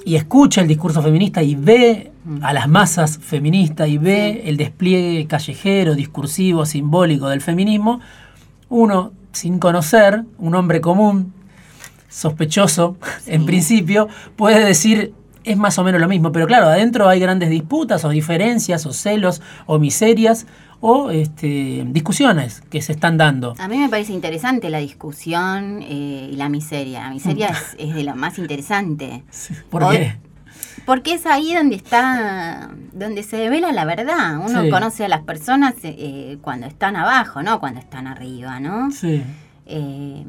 y 0.03 0.15
escucha 0.15 0.61
el 0.61 0.67
discurso 0.67 1.03
feminista 1.03 1.43
y 1.43 1.53
ve 1.53 2.11
a 2.41 2.53
las 2.53 2.67
masas 2.67 3.19
feministas 3.19 3.87
y 3.87 3.99
ve 3.99 4.43
el 4.45 4.57
despliegue 4.57 5.27
callejero, 5.27 5.93
discursivo, 5.93 6.65
simbólico 6.65 7.29
del 7.29 7.41
feminismo, 7.41 8.01
uno 8.69 9.11
sin 9.31 9.59
conocer, 9.59 10.23
un 10.39 10.55
hombre 10.55 10.81
común, 10.81 11.33
sospechoso 12.09 12.97
en 13.27 13.45
principio, 13.45 14.07
puede 14.35 14.65
decir 14.65 15.13
es 15.43 15.57
más 15.57 15.77
o 15.77 15.83
menos 15.83 15.99
lo 15.99 16.07
mismo, 16.07 16.31
pero 16.31 16.47
claro, 16.47 16.67
adentro 16.67 17.07
hay 17.09 17.19
grandes 17.19 17.49
disputas 17.49 18.05
o 18.05 18.09
diferencias 18.09 18.85
o 18.85 18.93
celos 18.93 19.41
o 19.65 19.79
miserias 19.79 20.45
o 20.79 21.11
este, 21.11 21.85
discusiones 21.87 22.61
que 22.69 22.81
se 22.81 22.91
están 22.91 23.17
dando. 23.17 23.55
A 23.57 23.67
mí 23.69 23.77
me 23.77 23.87
parece 23.87 24.11
interesante 24.11 24.69
la 24.69 24.79
discusión 24.79 25.81
eh, 25.81 26.29
y 26.31 26.35
la 26.35 26.49
miseria. 26.49 27.03
La 27.03 27.09
miseria 27.11 27.55
es, 27.77 27.77
de 27.95 28.03
lo 28.03 28.15
más 28.15 28.37
interesante. 28.37 29.23
¿Por 29.69 29.89
qué? 29.91 30.17
Porque 30.85 31.13
es 31.13 31.25
ahí 31.25 31.53
donde 31.53 31.77
está, 31.77 32.69
donde 32.91 33.23
se 33.23 33.37
devela 33.37 33.71
la 33.71 33.85
verdad. 33.85 34.37
Uno 34.37 34.69
conoce 34.69 35.05
a 35.05 35.07
las 35.07 35.21
personas 35.21 35.75
eh, 35.83 36.37
cuando 36.41 36.67
están 36.67 36.97
abajo, 36.97 37.41
no 37.41 37.61
cuando 37.61 37.79
están 37.79 38.07
arriba, 38.07 38.59
¿no? 38.59 38.91
Sí. 38.91 39.23
Eh, 39.65 40.25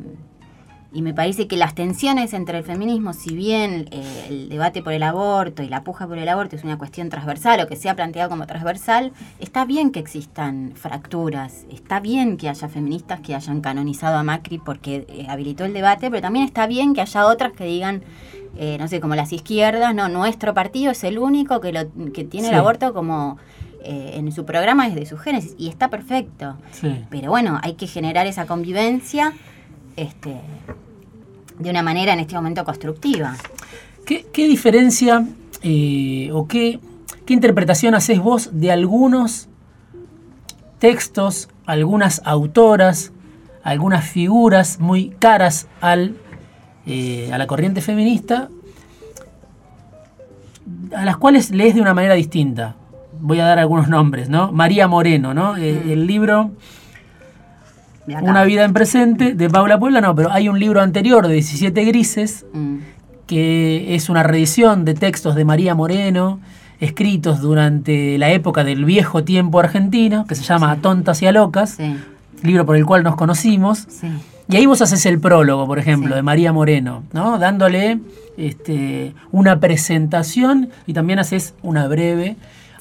y 0.95 1.03
me 1.03 1.13
parece 1.13 1.49
que 1.49 1.57
las 1.57 1.75
tensiones 1.75 2.33
entre 2.35 2.59
el 2.59 2.65
feminismo, 2.65 3.13
si 3.13 3.35
bien 3.35 3.89
eh, 3.91 4.27
el 4.29 4.49
debate 4.49 4.81
por 4.81 4.93
el 4.93 5.03
aborto 5.03 5.65
y 5.65 5.69
la 5.69 5.83
puja 5.83 6.07
por 6.07 6.19
el 6.19 6.29
aborto 6.29 6.55
es 6.55 6.63
una 6.63 6.79
cuestión 6.79 7.11
transversal 7.11 7.61
o 7.61 7.67
que 7.67 7.75
sea 7.75 7.97
planteado 7.97 8.31
como 8.31 8.47
transversal, 8.47 9.13
está 9.41 9.65
bien 9.65 9.91
que 9.91 9.99
existan 9.99 10.73
fracturas, 10.77 11.67
está 11.69 11.99
bien 11.99 12.37
que 12.37 12.49
haya 12.49 12.69
feministas 12.69 13.21
que 13.21 13.35
hayan 13.35 13.61
canonizado 13.61 14.17
a 14.17 14.23
Macri 14.23 14.59
porque 14.59 15.05
eh, 15.09 15.27
habilitó 15.29 15.65
el 15.65 15.73
debate, 15.73 16.11
pero 16.11 16.23
también 16.23 16.45
está 16.45 16.69
bien 16.69 16.95
que 16.95 17.01
haya 17.01 17.27
otras 17.27 17.53
que 17.53 17.65
digan, 17.65 18.05
eh, 18.57 18.77
no 18.79 18.87
sé, 18.87 19.01
como 19.01 19.17
las 19.17 19.33
izquierdas, 19.33 19.93
no, 19.97 20.09
nuestro 20.09 20.55
partido 20.55 20.93
es 20.93 21.03
el 21.03 21.19
único 21.19 21.61
que, 21.61 21.73
lo, 21.73 22.13
que 22.13 22.23
tiene 22.23 22.51
el 22.51 22.55
aborto 22.55 22.95
como 22.95 23.37
en 23.87 24.33
su 24.33 24.47
programa 24.47 24.89
desde 24.89 25.05
su 25.05 25.19
génesis 25.19 25.55
y 25.59 25.69
está 25.69 25.91
perfecto. 25.91 26.57
Pero 27.11 27.29
bueno, 27.29 27.61
hay 27.63 27.75
que 27.75 27.87
generar 27.87 28.27
esa 28.27 28.47
convivencia 28.47 29.35
este, 29.97 30.41
de 31.59 31.71
una 31.71 31.83
manera 31.83 32.13
en 32.13 32.21
este 32.21 32.35
momento 32.35 32.65
constructiva. 32.65 33.37
¿Qué, 34.05 34.25
diferencia 34.49 35.27
eh, 35.63 36.31
o 36.33 36.47
qué, 36.47 36.79
interpretación 37.27 37.95
haces 37.95 38.19
vos 38.19 38.51
de 38.53 38.71
algunos 38.71 39.49
textos, 40.79 41.49
algunas 41.65 42.21
autoras, 42.25 43.13
algunas 43.63 44.05
figuras 44.07 44.79
muy 44.79 45.11
caras 45.11 45.69
al, 45.81 46.17
eh, 46.87 47.31
a 47.33 47.39
la 47.39 47.47
corriente 47.47 47.81
feminista, 47.81 48.51
a 50.95 51.05
las 51.05 51.17
cuales 51.17 51.51
lees 51.51 51.75
de 51.75 51.81
una 51.81 51.95
manera 51.95 52.15
distinta? 52.15 52.77
voy 53.21 53.41
a 53.41 53.45
dar 53.47 53.59
algunos 53.59 53.89
nombres, 53.89 54.29
¿no? 54.29 54.53
María 54.53 54.87
Moreno, 54.87 55.35
¿no? 55.35 55.57
Eh, 55.57 55.83
Mm. 55.85 55.91
el 55.91 56.07
libro. 56.07 56.51
Una 58.07 58.45
vida 58.45 58.65
en 58.65 58.73
presente 58.73 59.35
de 59.35 59.49
Paula 59.51 59.79
Puebla, 59.79 60.01
no, 60.01 60.15
pero 60.15 60.31
hay 60.31 60.49
un 60.49 60.59
libro 60.59 60.81
anterior 60.83 61.27
de 61.27 61.35
17 61.35 61.85
grises 61.85 62.45
Mm, 62.53 62.77
que 63.27 63.95
es 63.95 64.09
una 64.11 64.23
reedición 64.23 64.85
de 64.85 64.93
textos 64.95 65.35
de 65.35 65.45
María 65.47 65.75
Moreno, 65.75 66.41
escritos 66.81 67.41
durante 67.41 68.19
la 68.19 68.31
época 68.31 68.65
del 68.65 68.85
viejo 68.85 69.25
tiempo 69.25 69.59
argentino, 69.61 70.27
que 70.27 70.35
se 70.35 70.43
llama 70.43 70.71
A 70.73 70.77
Tontas 70.77 71.23
y 71.23 71.27
a 71.27 71.33
Locas, 71.33 71.71
sí, 71.79 71.97
libro 72.43 72.67
por 72.67 72.77
el 72.77 72.85
cual 72.85 73.03
nos 73.03 73.17
conocimos. 73.17 73.87
sí. 73.89 74.09
Y 74.47 74.57
ahí 74.57 74.67
vos 74.67 74.83
haces 74.83 75.07
el 75.07 75.19
prólogo, 75.21 75.67
por 75.67 75.79
ejemplo, 75.79 76.11
Sí. 76.11 76.17
de 76.17 76.23
María 76.23 76.53
Moreno, 76.53 77.03
¿no? 77.15 77.39
Dándole 77.39 77.99
este, 78.37 79.15
una 79.33 79.59
presentación 79.59 80.69
y 80.87 80.93
también 80.93 81.19
haces 81.19 81.55
una 81.63 81.89
breve 81.89 82.37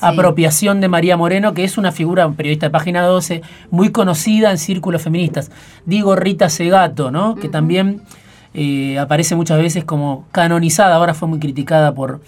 apropiación 0.07 0.81
de 0.81 0.87
María 0.87 1.17
Moreno, 1.17 1.53
que 1.53 1.63
es 1.63 1.77
una 1.77 1.91
figura, 1.91 2.27
un 2.27 2.35
periodista 2.35 2.67
de 2.67 2.71
página 2.71 3.03
12, 3.03 3.41
muy 3.71 3.91
conocida 3.91 4.51
en 4.51 4.57
círculos 4.57 5.01
feministas. 5.01 5.51
Digo 5.85 6.15
Rita 6.15 6.49
Segato, 6.49 7.11
¿no? 7.11 7.35
Que 7.35 7.49
también 7.49 8.01
eh, 8.53 8.99
aparece 8.99 9.35
muchas 9.35 9.59
veces 9.59 9.83
como 9.83 10.25
canonizada, 10.31 10.95
ahora 10.95 11.13
fue 11.13 11.27
muy 11.27 11.39
criticada 11.39 11.93
por, 11.93 12.21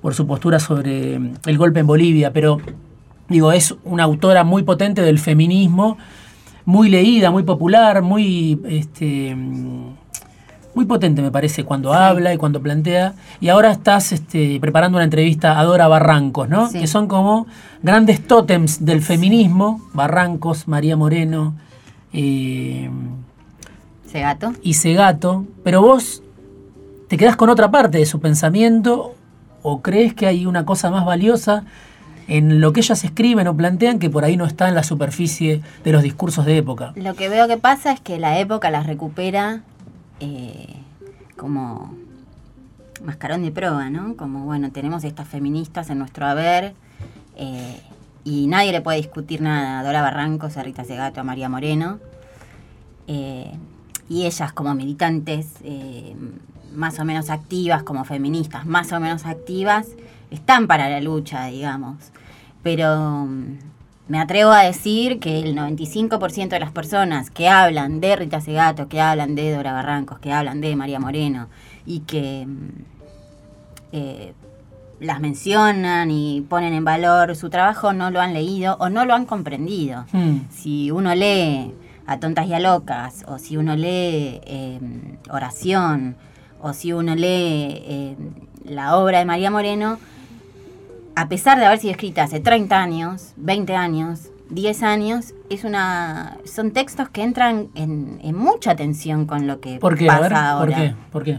por 0.00 0.14
su 0.14 0.26
postura 0.26 0.60
sobre 0.60 1.18
mm, 1.18 1.34
el 1.46 1.58
golpe 1.58 1.80
en 1.80 1.86
Bolivia, 1.86 2.32
pero 2.32 2.58
digo, 3.28 3.52
es 3.52 3.74
una 3.84 4.04
autora 4.04 4.44
muy 4.44 4.62
potente 4.62 5.02
del 5.02 5.18
feminismo, 5.18 5.98
muy 6.64 6.88
leída, 6.88 7.30
muy 7.30 7.42
popular, 7.42 8.02
muy 8.02 8.60
este 8.68 9.34
mm, 9.34 10.01
muy 10.74 10.84
potente 10.86 11.22
me 11.22 11.30
parece 11.30 11.64
cuando 11.64 11.92
habla 11.92 12.32
y 12.32 12.36
cuando 12.36 12.60
plantea. 12.62 13.14
Y 13.40 13.48
ahora 13.48 13.72
estás 13.72 14.12
este, 14.12 14.58
preparando 14.60 14.96
una 14.96 15.04
entrevista 15.04 15.58
a 15.58 15.64
Dora 15.64 15.88
Barrancos, 15.88 16.48
¿no? 16.48 16.68
Sí. 16.68 16.80
Que 16.80 16.86
son 16.86 17.08
como 17.08 17.46
grandes 17.82 18.26
tótems 18.26 18.84
del 18.84 19.02
feminismo. 19.02 19.80
Barrancos, 19.92 20.68
María 20.68 20.96
Moreno 20.96 21.54
eh, 22.12 22.90
Ese 24.06 24.20
gato. 24.20 24.52
y 24.62 24.74
Segato. 24.74 25.46
Pero 25.64 25.82
vos 25.82 26.22
te 27.08 27.16
quedás 27.16 27.36
con 27.36 27.50
otra 27.50 27.70
parte 27.70 27.98
de 27.98 28.06
su 28.06 28.20
pensamiento 28.20 29.14
o 29.62 29.82
crees 29.82 30.14
que 30.14 30.26
hay 30.26 30.46
una 30.46 30.64
cosa 30.64 30.90
más 30.90 31.04
valiosa 31.04 31.64
en 32.28 32.60
lo 32.60 32.72
que 32.72 32.80
ellas 32.80 33.04
escriben 33.04 33.48
o 33.48 33.56
plantean 33.56 33.98
que 33.98 34.08
por 34.08 34.24
ahí 34.24 34.36
no 34.36 34.46
está 34.46 34.68
en 34.68 34.74
la 34.74 34.84
superficie 34.84 35.60
de 35.84 35.92
los 35.92 36.02
discursos 36.02 36.46
de 36.46 36.56
época. 36.56 36.92
Lo 36.96 37.14
que 37.14 37.28
veo 37.28 37.48
que 37.48 37.58
pasa 37.58 37.92
es 37.92 38.00
que 38.00 38.18
la 38.18 38.38
época 38.38 38.70
las 38.70 38.86
recupera 38.86 39.62
eh, 40.24 40.76
como 41.36 41.92
mascarón 43.02 43.42
de 43.42 43.50
prueba, 43.50 43.90
¿no? 43.90 44.16
Como, 44.16 44.44
bueno, 44.44 44.70
tenemos 44.70 45.02
estas 45.02 45.26
feministas 45.26 45.90
en 45.90 45.98
nuestro 45.98 46.26
haber 46.26 46.74
eh, 47.36 47.80
y 48.22 48.46
nadie 48.46 48.70
le 48.70 48.80
puede 48.80 48.98
discutir 48.98 49.40
nada 49.40 49.80
a 49.80 49.82
Dora 49.82 50.00
Barrancos, 50.00 50.56
a 50.56 50.62
Rita 50.62 50.84
Segato, 50.84 51.20
a 51.20 51.24
María 51.24 51.48
Moreno. 51.48 51.98
Eh, 53.08 53.52
y 54.08 54.26
ellas 54.26 54.52
como 54.52 54.76
militantes 54.76 55.54
más 56.72 57.00
o 57.00 57.04
menos 57.04 57.28
activas, 57.28 57.82
como 57.82 58.04
feministas 58.04 58.64
más 58.64 58.92
o 58.92 59.00
menos 59.00 59.26
activas, 59.26 59.88
están 60.30 60.68
para 60.68 60.88
la 60.88 61.00
lucha, 61.00 61.46
digamos. 61.46 61.96
Pero 62.62 63.26
mm, 63.26 63.58
me 64.08 64.18
atrevo 64.18 64.50
a 64.50 64.62
decir 64.62 65.20
que 65.20 65.40
el 65.40 65.56
95% 65.56 66.48
de 66.48 66.60
las 66.60 66.72
personas 66.72 67.30
que 67.30 67.48
hablan 67.48 68.00
de 68.00 68.16
Rita 68.16 68.40
Segato, 68.40 68.88
que 68.88 69.00
hablan 69.00 69.34
de 69.34 69.54
Dora 69.54 69.72
Barrancos, 69.72 70.18
que 70.18 70.32
hablan 70.32 70.60
de 70.60 70.74
María 70.76 70.98
Moreno 70.98 71.48
y 71.86 72.00
que 72.00 72.44
mm, 72.46 72.68
eh, 73.92 74.34
las 75.00 75.20
mencionan 75.20 76.10
y 76.10 76.42
ponen 76.42 76.74
en 76.74 76.84
valor 76.84 77.34
su 77.36 77.50
trabajo, 77.50 77.92
no 77.92 78.10
lo 78.10 78.20
han 78.20 78.34
leído 78.34 78.76
o 78.78 78.88
no 78.88 79.04
lo 79.04 79.14
han 79.14 79.26
comprendido. 79.26 80.04
Hmm. 80.12 80.40
Si 80.50 80.90
uno 80.90 81.14
lee 81.14 81.72
a 82.06 82.18
tontas 82.18 82.46
y 82.46 82.54
a 82.54 82.60
locas, 82.60 83.24
o 83.26 83.38
si 83.38 83.56
uno 83.56 83.76
lee 83.76 84.40
eh, 84.44 84.80
oración, 85.30 86.16
o 86.60 86.72
si 86.72 86.92
uno 86.92 87.14
lee 87.14 87.82
eh, 87.84 88.16
la 88.64 88.96
obra 88.96 89.18
de 89.18 89.24
María 89.24 89.50
Moreno, 89.50 89.98
a 91.14 91.28
pesar 91.28 91.58
de 91.58 91.66
haber 91.66 91.78
sido 91.78 91.92
escrita 91.92 92.24
hace 92.24 92.40
30 92.40 92.80
años, 92.80 93.32
20 93.36 93.74
años, 93.76 94.30
10 94.50 94.82
años, 94.82 95.34
es 95.50 95.64
una, 95.64 96.38
son 96.44 96.72
textos 96.72 97.08
que 97.08 97.22
entran 97.22 97.68
en, 97.74 98.18
en 98.22 98.36
mucha 98.36 98.76
tensión 98.76 99.26
con 99.26 99.46
lo 99.46 99.60
que 99.60 99.78
¿Por 99.78 99.96
qué? 99.96 100.04
A 100.08 100.18
pasa 100.18 100.22
ver, 100.22 100.34
ahora. 100.34 100.76
¿por 100.76 100.76
qué? 100.76 100.94
¿Por 101.10 101.24
qué? 101.24 101.38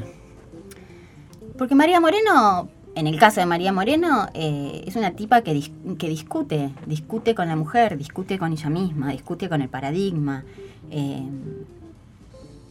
Porque 1.57 1.75
María 1.75 1.99
Moreno, 1.99 2.69
en 2.95 3.05
el 3.07 3.19
caso 3.19 3.39
de 3.39 3.45
María 3.45 3.71
Moreno, 3.71 4.27
eh, 4.33 4.83
es 4.87 4.95
una 4.95 5.11
tipa 5.11 5.41
que, 5.41 5.53
dis- 5.53 5.97
que 5.97 6.09
discute, 6.09 6.71
discute 6.87 7.35
con 7.35 7.47
la 7.47 7.55
mujer, 7.55 7.97
discute 7.97 8.39
con 8.39 8.51
ella 8.51 8.69
misma, 8.69 9.11
discute 9.11 9.49
con 9.49 9.61
el 9.61 9.69
paradigma. 9.69 10.43
eh, 10.91 11.23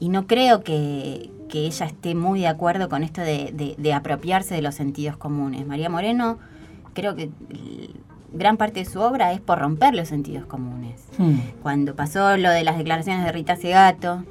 y 0.01 0.09
no 0.09 0.27
creo 0.27 0.65
que, 0.65 1.31
que 1.49 1.61
ella 1.67 1.87
esté 1.87 2.17
muy 2.17 2.41
de 2.41 2.49
acuerdo 2.49 2.89
con 2.89 3.05
esto 3.05 3.21
de, 3.21 3.53
de- 3.53 3.77
de 3.79 3.95
apropiarse 3.95 4.53
de 4.57 4.63
los 4.63 4.75
sentidos 4.75 5.17
comunes. 5.17 5.65
María 5.65 5.89
Moreno, 5.89 6.39
creo 6.95 7.15
que 7.17 7.31
gran 8.33 8.57
parte 8.57 8.81
de 8.81 8.87
su 8.87 9.01
obra 9.01 9.33
es 9.33 9.41
por 9.41 9.59
romper 9.59 9.95
los 9.95 10.09
sentidos 10.09 10.47
comunes 10.47 11.01
Hmm. 11.19 11.35
cuando 11.63 11.95
pasó 11.95 12.37
lo 12.39 12.49
de 12.51 12.65
las 12.65 12.79
declaraciones 12.79 13.25
de 13.25 13.33
Rita 13.33 13.57
Segato 13.57 14.25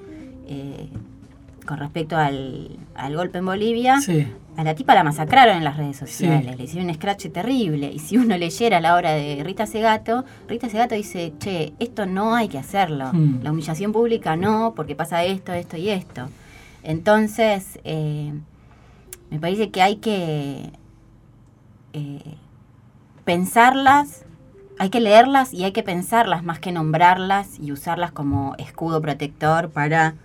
eh, 0.48 0.90
con 1.66 1.78
respecto 1.78 2.18
al, 2.18 2.80
al 2.96 3.16
golpe 3.16 3.38
en 3.38 3.46
Bolivia, 3.46 4.02
Sí. 4.02 4.28
a 4.58 4.64
la 4.64 4.74
tipa 4.74 4.96
la 4.96 5.04
masacraron 5.04 5.56
en 5.58 5.64
las 5.64 5.78
redes 5.78 5.96
sociales, 5.98 6.52
Sí. 6.52 6.58
le 6.58 6.64
hicieron 6.64 6.90
un 6.90 6.96
scratch 6.96 7.28
terrible. 7.32 7.92
Y 7.94 8.00
si 8.00 8.18
uno 8.18 8.36
leyera 8.36 8.82
la 8.82 8.96
obra 8.96 9.12
de 9.12 9.44
Rita 9.44 9.68
Segato, 9.68 10.26
Rita 10.50 10.68
Segato 10.70 10.96
dice, 10.96 11.34
che, 11.40 11.74
esto 11.80 12.08
no 12.08 12.34
hay 12.36 12.48
que 12.50 12.58
hacerlo. 12.58 13.12
Hmm. 13.14 13.42
La 13.44 13.52
humillación 13.52 13.92
pública 13.92 14.36
no, 14.36 14.74
porque 14.76 14.96
pasa 14.96 15.24
esto, 15.24 15.54
esto 15.54 15.78
y 15.78 15.90
esto. 15.90 16.28
Entonces, 16.84 17.80
eh, 17.84 18.34
me 19.30 19.40
parece 19.40 19.70
que 19.70 19.82
hay 19.84 19.98
que 19.98 20.72
eh, 21.94 22.36
pensarlas, 23.32 24.26
hay 24.78 24.90
que 24.90 25.00
leerlas 25.00 25.54
y 25.54 25.64
hay 25.64 25.72
que 25.72 25.84
pensarlas 25.84 26.44
más 26.44 26.60
que 26.60 26.74
nombrarlas 26.74 27.58
y 27.62 27.72
usarlas 27.72 28.12
como 28.12 28.56
escudo 28.58 29.02
protector 29.02 29.70
para 29.70 30.16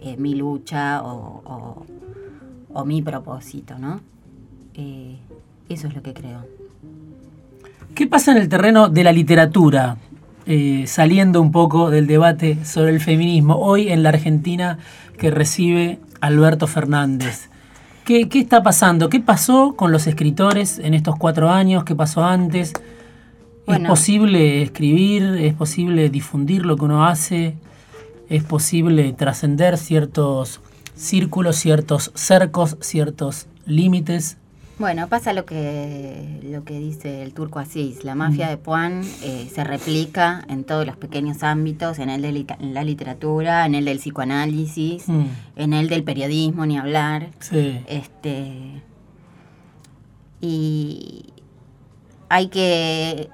eh, 0.00 0.16
mi 0.18 0.34
lucha 0.34 1.02
o, 1.04 1.84
mi 2.84 3.00
propósito, 3.00 3.78
¿no? 3.78 4.00
Eh, 4.74 5.18
eso 5.68 5.86
es 5.86 5.94
lo 5.94 6.02
que 6.02 6.12
creo. 6.12 6.46
¿Qué 7.94 8.08
pasa 8.08 8.32
en 8.32 8.38
el 8.38 8.48
terreno 8.48 8.88
de 8.88 9.04
la 9.04 9.12
literatura? 9.12 9.96
Eh, 10.46 10.84
saliendo 10.88 11.40
un 11.40 11.52
poco 11.52 11.90
del 11.90 12.08
debate 12.08 12.64
sobre 12.64 12.90
el 12.90 13.00
feminismo, 13.00 13.54
hoy 13.54 13.88
en 13.88 14.02
la 14.02 14.08
Argentina 14.08 14.78
que 15.16 15.30
recibe 15.30 16.00
Alberto 16.20 16.66
Fernández. 16.66 17.50
¿Qué, 18.08 18.26
qué 18.30 18.38
está 18.38 18.62
pasando? 18.62 19.10
¿Qué 19.10 19.20
pasó 19.20 19.74
con 19.76 19.92
los 19.92 20.06
escritores 20.06 20.78
en 20.78 20.94
estos 20.94 21.16
cuatro 21.16 21.50
años? 21.50 21.84
¿Qué 21.84 21.94
pasó 21.94 22.24
antes? 22.24 22.72
¿Es 23.66 23.80
posible 23.80 24.62
escribir? 24.62 25.24
¿Es 25.38 25.52
posible 25.52 26.08
difundir 26.08 26.64
lo 26.64 26.78
que 26.78 26.86
uno 26.86 27.04
hace? 27.04 27.58
¿Es 28.30 28.44
posible 28.44 29.12
trascender 29.12 29.76
ciertos 29.76 30.62
círculos, 30.96 31.56
ciertos 31.56 32.10
cercos, 32.14 32.78
ciertos 32.80 33.46
límites? 33.66 34.38
Bueno, 34.78 35.08
pasa 35.08 35.32
lo 35.32 35.44
que, 35.44 36.38
lo 36.44 36.62
que 36.62 36.78
dice 36.78 37.22
el 37.24 37.34
turco 37.34 37.58
Asís. 37.58 38.04
La 38.04 38.14
mafia 38.14 38.48
de 38.48 38.56
Puan 38.58 39.02
eh, 39.22 39.50
se 39.52 39.64
replica 39.64 40.44
en 40.48 40.62
todos 40.62 40.86
los 40.86 40.96
pequeños 40.96 41.42
ámbitos, 41.42 41.98
en 41.98 42.10
el 42.10 42.22
de 42.22 42.46
en 42.60 42.74
la 42.74 42.84
literatura, 42.84 43.66
en 43.66 43.74
el 43.74 43.84
del 43.84 43.98
psicoanálisis, 43.98 45.08
Mm, 45.08 45.26
en 45.56 45.72
el 45.72 45.88
del 45.88 46.04
periodismo, 46.04 46.64
ni 46.64 46.78
hablar. 46.78 47.30
sí. 47.40 47.80
Este. 47.88 48.82
Y 50.40 51.26
hay 52.28 52.46
que. 52.48 53.28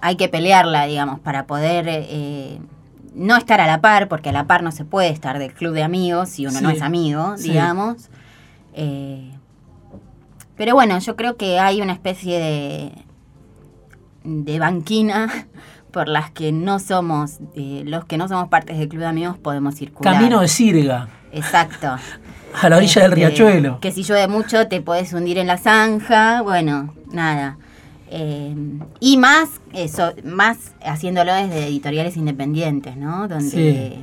Hay 0.00 0.16
que 0.16 0.28
pelearla, 0.28 0.84
digamos, 0.86 1.20
para 1.20 1.46
poder 1.46 1.86
eh, 1.88 2.58
no 3.14 3.36
estar 3.36 3.60
a 3.60 3.66
la 3.66 3.80
par, 3.80 4.08
porque 4.08 4.28
a 4.30 4.32
la 4.32 4.46
par 4.46 4.62
no 4.62 4.70
se 4.72 4.84
puede 4.84 5.08
estar 5.08 5.38
del 5.38 5.54
club 5.54 5.72
de 5.72 5.82
amigos 5.84 6.28
si 6.30 6.46
uno 6.46 6.60
no 6.60 6.70
Sí. 6.70 6.76
es 6.76 6.82
amigo, 6.82 7.36
Sí. 7.38 7.50
digamos. 7.50 8.10
Eh, 8.74 9.30
pero 10.56 10.74
bueno, 10.74 10.98
yo 10.98 11.16
creo 11.16 11.36
que 11.36 11.58
hay 11.58 11.80
una 11.80 11.92
especie 11.92 12.38
de, 12.38 12.92
de 14.24 14.58
banquina 14.58 15.28
por 15.90 16.08
las 16.08 16.30
que 16.30 16.52
no 16.52 16.78
somos, 16.78 17.38
eh, 17.54 17.82
los 17.86 18.04
que 18.04 18.16
no 18.16 18.28
somos 18.28 18.48
partes 18.48 18.78
del 18.78 18.88
club 18.88 19.02
de 19.02 19.08
amigos 19.08 19.38
podemos 19.38 19.74
circular. 19.76 20.14
Camino 20.14 20.40
de 20.40 20.48
Sirga, 20.48 21.08
Exacto. 21.32 21.96
a 22.62 22.68
la 22.68 22.76
orilla 22.76 23.02
del 23.02 23.12
Este, 23.12 23.14
riachuelo. 23.14 23.80
Que 23.80 23.92
si 23.92 24.02
llueve 24.02 24.28
mucho 24.28 24.68
te 24.68 24.80
podés 24.80 25.12
hundir 25.12 25.38
en 25.38 25.46
la 25.46 25.58
zanja, 25.58 26.42
bueno, 26.42 26.94
nada. 27.10 27.58
Eh, 28.10 28.54
y 29.00 29.16
más, 29.16 29.48
eso, 29.72 30.12
más 30.24 30.72
haciéndolo 30.84 31.34
desde 31.34 31.66
editoriales 31.66 32.16
independientes, 32.16 32.96
¿no? 32.96 33.26
Donde 33.26 33.98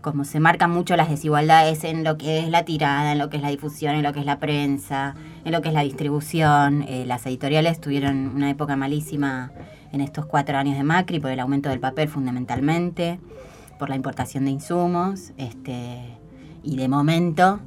como 0.00 0.24
se 0.24 0.40
marcan 0.40 0.70
mucho 0.70 0.96
las 0.96 1.10
desigualdades 1.10 1.84
en 1.84 2.04
lo 2.04 2.16
que 2.16 2.38
es 2.38 2.48
la 2.48 2.64
tirada, 2.64 3.12
en 3.12 3.18
lo 3.18 3.28
que 3.28 3.36
es 3.36 3.42
la 3.42 3.50
difusión, 3.50 3.94
en 3.94 4.02
lo 4.02 4.12
que 4.12 4.20
es 4.20 4.26
la 4.26 4.38
prensa, 4.38 5.14
en 5.44 5.52
lo 5.52 5.60
que 5.60 5.68
es 5.68 5.74
la 5.74 5.82
distribución. 5.82 6.82
Eh, 6.88 7.04
las 7.06 7.26
editoriales 7.26 7.80
tuvieron 7.80 8.28
una 8.34 8.50
época 8.50 8.76
malísima 8.76 9.52
en 9.92 10.00
estos 10.00 10.24
cuatro 10.26 10.56
años 10.56 10.76
de 10.76 10.84
Macri 10.84 11.20
por 11.20 11.30
el 11.30 11.40
aumento 11.40 11.68
del 11.68 11.80
papel 11.80 12.08
fundamentalmente, 12.08 13.18
por 13.78 13.88
la 13.88 13.96
importación 13.96 14.44
de 14.44 14.52
insumos, 14.52 15.32
este, 15.36 15.98
y 16.62 16.76
de 16.76 16.88
momento 16.88 17.60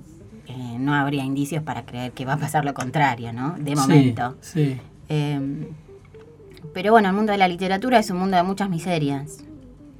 eh, 0.47 0.77
no 0.79 0.93
habría 0.93 1.23
indicios 1.23 1.63
para 1.63 1.85
creer 1.85 2.11
que 2.13 2.25
va 2.25 2.33
a 2.33 2.37
pasar 2.37 2.65
lo 2.65 2.73
contrario, 2.73 3.33
¿no? 3.33 3.55
De 3.59 3.75
momento. 3.75 4.35
Sí, 4.41 4.77
Eh, 5.09 5.67
pero 6.73 6.91
bueno, 6.91 7.09
el 7.09 7.15
mundo 7.15 7.31
de 7.31 7.37
la 7.37 7.47
literatura 7.47 7.99
es 7.99 8.09
un 8.09 8.17
mundo 8.17 8.37
de 8.37 8.43
muchas 8.43 8.69
miserias. 8.69 9.43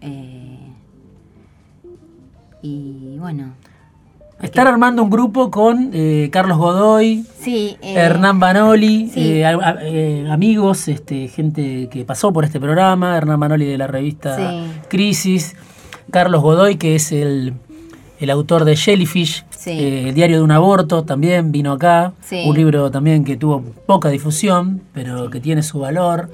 Eh, 0.02 0.53
y 2.63 3.17
bueno. 3.19 3.54
Estar 4.41 4.67
armando 4.67 5.04
un 5.04 5.10
grupo 5.10 5.49
con 5.52 5.91
eh, 5.93 6.30
Carlos 6.32 6.58
Godoy, 6.58 7.23
Sí. 7.39 7.78
eh, 7.82 7.93
Hernán 7.93 8.39
Banoli, 8.39 9.10
sí. 9.13 9.21
eh, 9.41 9.45
a- 9.45 9.52
a- 9.52 10.34
amigos, 10.34 10.88
este, 10.89 11.28
gente 11.30 11.88
que 11.89 12.04
pasó 12.04 12.34
por 12.34 12.43
este 12.43 12.60
programa, 12.60 13.15
Hernán 13.15 13.39
Banoli 13.39 13.65
de 13.65 13.78
la 13.78 13.88
revista 13.88 14.36
Sí. 14.36 14.63
Crisis, 14.89 15.56
Carlos 16.12 16.41
Godoy, 16.41 16.76
que 16.76 16.95
es 16.95 17.12
el, 17.13 17.54
el 18.19 18.30
autor 18.32 18.65
de 18.65 18.76
Jellyfish, 18.76 19.45
Sí. 19.52 19.69
eh, 19.71 20.10
el 20.10 20.15
diario 20.15 20.38
de 20.38 20.43
un 20.43 20.52
aborto, 20.52 21.04
también 21.06 21.54
vino 21.54 21.71
acá, 21.71 22.12
Sí. 22.21 22.43
un 22.45 22.56
libro 22.58 22.91
también 22.91 23.23
que 23.23 23.38
tuvo 23.38 23.62
poca 23.86 24.10
difusión, 24.10 24.82
pero 24.93 25.30
que 25.30 25.39
tiene 25.39 25.63
su 25.63 25.80
valor. 25.80 26.30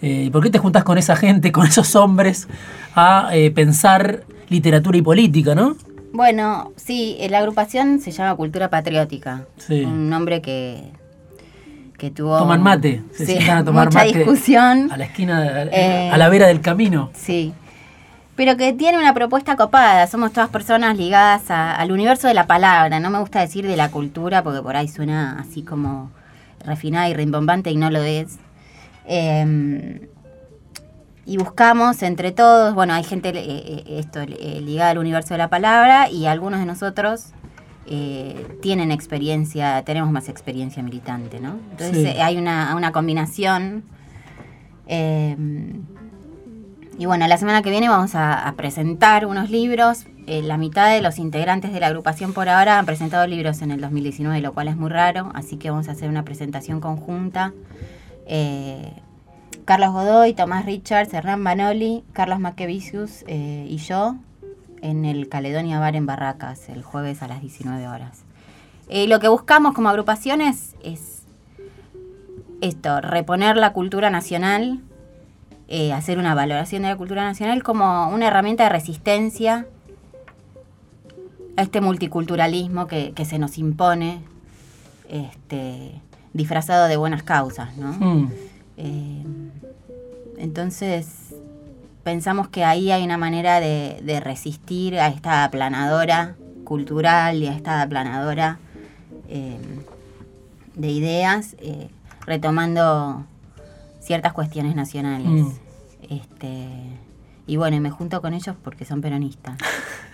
Eh, 0.00 0.24
¿y 0.26 0.30
¿Por 0.30 0.44
qué 0.44 0.50
te 0.50 0.58
juntás 0.58 0.84
con 0.84 0.96
esa 0.96 1.16
gente, 1.16 1.50
con 1.50 1.66
esos 1.66 1.96
hombres, 1.96 2.46
a 2.94 3.30
eh, 3.32 3.50
pensar 3.50 4.22
literatura 4.48 4.96
y 4.98 5.02
política, 5.02 5.54
no? 5.54 5.76
Bueno, 6.12 6.72
sí, 6.76 7.16
eh, 7.20 7.28
la 7.28 7.38
agrupación 7.38 8.00
se 8.00 8.10
llama 8.10 8.34
Cultura 8.36 8.70
Patriótica. 8.70 9.46
Sí. 9.58 9.82
Un 9.84 10.08
nombre 10.08 10.40
que, 10.40 10.84
que 11.98 12.10
tuvo... 12.10 12.38
Toman 12.38 12.62
mate, 12.62 13.02
se 13.12 13.26
Sí, 13.26 13.32
sientan 13.32 13.58
a 13.58 13.64
tomar 13.64 13.86
mucha 13.88 14.04
mate 14.04 14.18
discusión. 14.18 14.90
A 14.90 14.96
la 14.96 15.04
esquina, 15.04 15.38
a, 15.38 15.62
Eh, 15.64 16.10
a 16.10 16.16
la 16.16 16.28
vera 16.30 16.46
del 16.46 16.60
camino. 16.60 17.10
Sí. 17.14 17.52
Pero 18.36 18.56
que 18.56 18.72
tiene 18.72 18.98
una 18.98 19.12
propuesta 19.14 19.56
copada. 19.56 20.06
Somos 20.06 20.32
todas 20.32 20.48
personas 20.48 20.96
ligadas 20.96 21.50
a- 21.50 21.74
al 21.74 21.90
universo 21.92 22.26
de 22.28 22.34
la 22.34 22.46
palabra. 22.46 23.00
No 23.00 23.10
me 23.10 23.18
gusta 23.18 23.40
decir 23.40 23.66
de 23.66 23.76
la 23.76 23.90
cultura 23.90 24.42
porque 24.42 24.62
por 24.62 24.76
ahí 24.76 24.88
suena 24.88 25.38
así 25.40 25.62
como 25.62 26.10
refinada 26.64 27.08
y 27.08 27.14
rimbombante 27.14 27.70
y 27.70 27.76
no 27.76 27.90
lo 27.90 28.02
es. 28.02 28.38
Eh, 29.06 30.08
y 31.28 31.36
buscamos 31.36 32.02
entre 32.02 32.32
todos, 32.32 32.74
bueno, 32.74 32.94
hay 32.94 33.04
gente 33.04 33.28
eh, 33.28 33.34
eh, 33.36 33.98
esto 33.98 34.20
eh, 34.20 34.60
ligada 34.64 34.90
al 34.90 34.98
universo 34.98 35.34
de 35.34 35.38
la 35.38 35.50
palabra 35.50 36.08
y 36.10 36.24
algunos 36.24 36.58
de 36.58 36.64
nosotros 36.64 37.26
eh, 37.86 38.46
tienen 38.62 38.90
experiencia, 38.90 39.82
tenemos 39.84 40.10
más 40.10 40.30
experiencia 40.30 40.82
militante, 40.82 41.38
¿no? 41.38 41.58
Entonces 41.70 42.14
Sí. 42.14 42.20
hay 42.20 42.38
una, 42.38 42.74
una 42.74 42.92
combinación. 42.92 43.84
y 46.98 47.06
bueno, 47.06 47.26
la 47.28 47.36
semana 47.36 47.62
que 47.62 47.70
viene 47.70 47.88
vamos 47.90 48.14
a, 48.14 48.48
a 48.48 48.52
presentar 48.54 49.26
unos 49.26 49.50
libros. 49.50 50.06
La 50.26 50.58
mitad 50.58 50.90
de 50.92 51.00
los 51.00 51.18
integrantes 51.18 51.72
de 51.72 51.80
la 51.80 51.86
agrupación 51.86 52.34
por 52.34 52.50
ahora 52.50 52.78
han 52.78 52.84
presentado 52.84 53.26
libros 53.26 53.62
en 53.62 53.70
el 53.70 53.80
2019, 53.80 54.40
lo 54.42 54.52
cual 54.52 54.68
es 54.68 54.76
muy 54.76 54.90
raro, 54.90 55.30
así 55.34 55.56
que 55.56 55.70
vamos 55.70 55.88
a 55.88 55.92
hacer 55.92 56.10
una 56.10 56.22
presentación 56.22 56.80
conjunta. 56.80 57.54
Eh, 58.26 58.92
Carlos 59.68 59.92
Godoy, 59.92 60.32
Tomás 60.32 60.64
Richards, 60.64 61.12
Hernán 61.12 61.44
Banoli, 61.44 62.02
Carlos 62.14 62.40
Maquevicius 62.40 63.22
eh, 63.26 63.66
y 63.68 63.76
yo 63.76 64.16
en 64.80 65.04
el 65.04 65.28
Caledonia 65.28 65.78
Bar 65.78 65.94
en 65.94 66.06
Barracas 66.06 66.70
el 66.70 66.82
jueves 66.82 67.22
a 67.22 67.28
las 67.28 67.42
19 67.42 67.86
horas. 67.86 68.22
Eh, 68.88 69.06
lo 69.08 69.20
que 69.20 69.28
buscamos 69.28 69.74
como 69.74 69.90
agrupaciones 69.90 70.74
es 70.82 71.24
esto, 72.62 73.02
reponer 73.02 73.58
la 73.58 73.74
cultura 73.74 74.08
nacional, 74.08 74.80
eh, 75.68 75.92
hacer 75.92 76.16
una 76.16 76.34
valoración 76.34 76.84
de 76.84 76.88
la 76.88 76.96
cultura 76.96 77.24
nacional 77.24 77.62
como 77.62 78.08
una 78.08 78.28
herramienta 78.28 78.62
de 78.62 78.70
resistencia 78.70 79.66
a 81.58 81.60
este 81.60 81.82
multiculturalismo 81.82 82.86
que, 82.86 83.12
que 83.12 83.26
se 83.26 83.38
nos 83.38 83.58
impone, 83.58 84.22
este, 85.10 86.00
disfrazado 86.32 86.88
de 86.88 86.96
buenas 86.96 87.22
causas, 87.22 87.76
¿no? 87.76 87.92
Mm. 87.92 88.32
Eh, 88.78 89.24
entonces, 90.38 91.34
pensamos 92.04 92.48
que 92.48 92.64
ahí 92.64 92.90
hay 92.90 93.04
una 93.04 93.18
manera 93.18 93.60
de, 93.60 94.00
de 94.02 94.20
resistir 94.20 94.98
a 94.98 95.08
esta 95.08 95.44
aplanadora 95.44 96.36
cultural 96.64 97.42
y 97.42 97.48
a 97.48 97.54
esta 97.54 97.82
aplanadora 97.82 98.58
eh, 99.28 99.58
de 100.74 100.90
ideas, 100.90 101.56
eh, 101.60 101.88
retomando 102.26 103.24
ciertas 104.00 104.32
cuestiones 104.32 104.76
nacionales. 104.76 105.28
Mm. 105.28 105.50
Este, 106.10 106.68
y 107.46 107.56
bueno, 107.56 107.76
y 107.76 107.80
me 107.80 107.90
junto 107.90 108.20
con 108.20 108.34
ellos 108.34 108.54
porque 108.62 108.84
son 108.84 109.00
peronistas. 109.00 109.58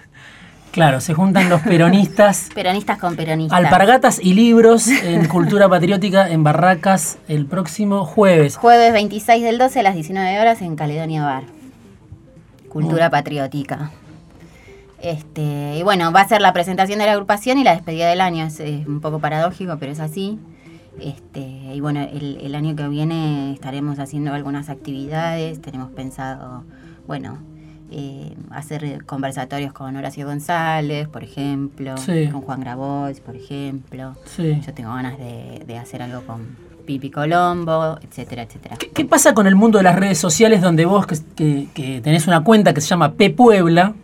Claro, 0.75 1.01
se 1.01 1.15
juntan 1.15 1.49
los 1.49 1.61
peronistas, 1.61 2.49
Peronistas 2.55 2.99
con 2.99 3.15
peronistas. 3.15 3.57
alpargatas 3.57 4.19
y 4.21 4.35
libros 4.35 4.89
en 4.89 5.29
Cultura 5.29 5.69
Patriótica 5.69 6.29
en 6.29 6.43
Barracas 6.43 7.19
el 7.29 7.47
próximo 7.47 8.05
jueves. 8.05 8.57
Jueves 8.57 8.93
26 8.93 9.45
del 9.45 9.57
12 9.59 9.79
a 9.79 9.83
las 9.85 9.95
19 9.95 10.41
horas 10.41 10.63
en 10.63 10.75
Caledonia 10.75 11.23
Bar. 11.25 11.45
Cultura 12.69 13.09
patriótica. 13.09 13.93
Este, 15.01 15.77
y 15.79 15.83
bueno, 15.85 16.11
va 16.11 16.23
a 16.23 16.29
ser 16.29 16.41
la 16.41 16.53
presentación 16.53 16.99
de 16.99 17.07
la 17.07 17.13
agrupación 17.13 17.57
y 17.59 17.63
la 17.63 17.71
despedida 17.73 18.09
del 18.09 18.21
año. 18.21 18.45
Es, 18.45 18.59
es 18.59 18.85
un 18.89 19.01
poco 19.01 19.21
paradójico, 19.21 19.77
pero 19.79 19.93
es 19.93 20.01
así. 20.01 20.41
Este, 21.01 21.41
y 21.41 21.81
bueno, 21.81 22.01
el, 22.01 22.39
el 22.43 22.53
año 22.57 22.75
que 22.75 22.89
viene 22.89 23.53
estaremos 23.53 24.01
haciendo 24.01 24.35
algunas 24.35 24.71
actividades. 24.71 25.63
Tenemos 25.63 25.93
pensado, 25.93 26.65
bueno, 27.07 27.39
eh, 27.97 28.35
hacer 28.51 29.05
conversatorios 29.05 29.73
con 29.73 29.95
Horacio 29.97 30.27
González, 30.27 31.07
por 31.09 31.23
ejemplo, 31.23 31.97
Sí. 31.97 32.29
con 32.33 32.41
Juan 32.41 32.61
Grabois, 32.61 33.21
por 33.21 33.37
ejemplo. 33.37 34.15
Sí. 34.25 34.61
Yo 34.67 34.75
tengo 34.75 34.93
ganas 34.95 35.17
de, 35.19 35.63
de 35.67 35.79
hacer 35.79 36.03
algo 36.03 36.23
con 36.23 36.41
Pipi 36.87 37.11
Colombo, 37.11 37.99
etcétera, 38.03 38.43
etcétera. 38.43 38.77
¿Qué, 38.77 38.91
qué 38.91 39.05
pasa 39.05 39.33
con 39.33 39.47
el 39.47 39.55
mundo 39.55 39.79
de 39.79 39.85
las 39.85 39.97
redes 39.97 40.19
sociales 40.19 40.61
donde 40.61 40.85
vos 40.85 41.07
que, 41.07 41.17
que- 41.37 41.69
que 41.73 42.01
tenés 42.03 42.27
una 42.27 42.43
cuenta 42.43 42.75
que 42.75 42.81
se 42.81 42.89
llama 42.89 43.13
P 43.13 43.31
Puebla, 43.31 43.95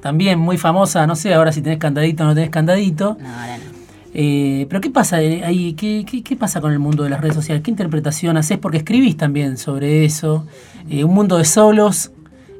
también 0.00 0.38
muy 0.38 0.58
famosa, 0.58 1.06
no 1.06 1.16
sé 1.16 1.32
ahora 1.34 1.52
si 1.52 1.62
tenés 1.62 1.78
candadito 1.78 2.24
o 2.24 2.26
no 2.26 2.34
tenés 2.34 2.50
candadito, 2.50 3.16
No, 3.20 3.28
ahora 3.28 3.56
no. 3.58 3.64
eh, 4.14 4.66
pero 4.68 4.80
¿qué 4.80 4.90
pasa 4.90 5.22
eh, 5.22 5.42
ahí? 5.44 5.74
¿Qué, 5.74 6.04
qué, 6.08 6.22
qué 6.22 6.36
pasa 6.36 6.60
con 6.60 6.72
el 6.72 6.78
mundo 6.78 7.02
de 7.04 7.10
las 7.10 7.20
redes 7.20 7.34
sociales? 7.34 7.62
¿Qué 7.62 7.70
interpretación 7.70 8.36
haces? 8.36 8.58
Porque 8.58 8.78
escribís 8.78 9.16
también 9.16 9.56
sobre 9.56 10.04
eso. 10.04 10.44
Eh, 10.90 11.04
un 11.04 11.14
mundo 11.14 11.38
de 11.38 11.44
solos, 11.44 12.10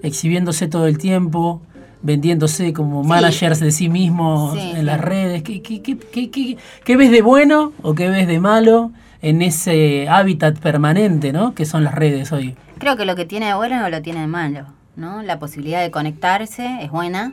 exhibiéndose 0.02 0.68
todo 0.68 0.86
el 0.86 0.98
tiempo, 0.98 1.62
vendiéndose 2.02 2.72
como 2.72 3.02
Sí. 3.02 3.08
managers 3.08 3.60
de 3.60 3.70
sí 3.70 3.88
mismos 3.88 4.54
Sí, 4.54 4.70
en 4.70 4.76
sí. 4.78 4.82
las 4.82 5.00
redes. 5.00 5.42
¿Qué, 5.42 5.62
qué, 5.62 5.80
qué, 5.82 5.96
qué- 5.98 6.30
qué- 6.30 6.56
qué 6.84 6.96
ves 6.96 7.10
de 7.10 7.22
bueno 7.22 7.72
o 7.82 7.94
qué 7.94 8.08
ves 8.08 8.26
de 8.26 8.40
malo 8.40 8.90
en 9.20 9.40
ese 9.42 10.08
hábitat 10.08 10.58
permanente, 10.58 11.32
¿no? 11.32 11.54
Que 11.54 11.64
son 11.64 11.84
las 11.84 11.94
redes 11.94 12.32
hoy. 12.32 12.56
Creo 12.78 12.96
que 12.96 13.04
lo 13.04 13.14
que 13.14 13.24
tiene 13.24 13.46
de 13.46 13.54
bueno 13.54 13.88
lo 13.88 14.02
tiene 14.02 14.20
de 14.22 14.26
malo, 14.26 14.66
¿no? 14.96 15.22
La 15.22 15.38
posibilidad 15.38 15.80
de 15.80 15.92
conectarse 15.92 16.78
es 16.82 16.90
buena, 16.90 17.32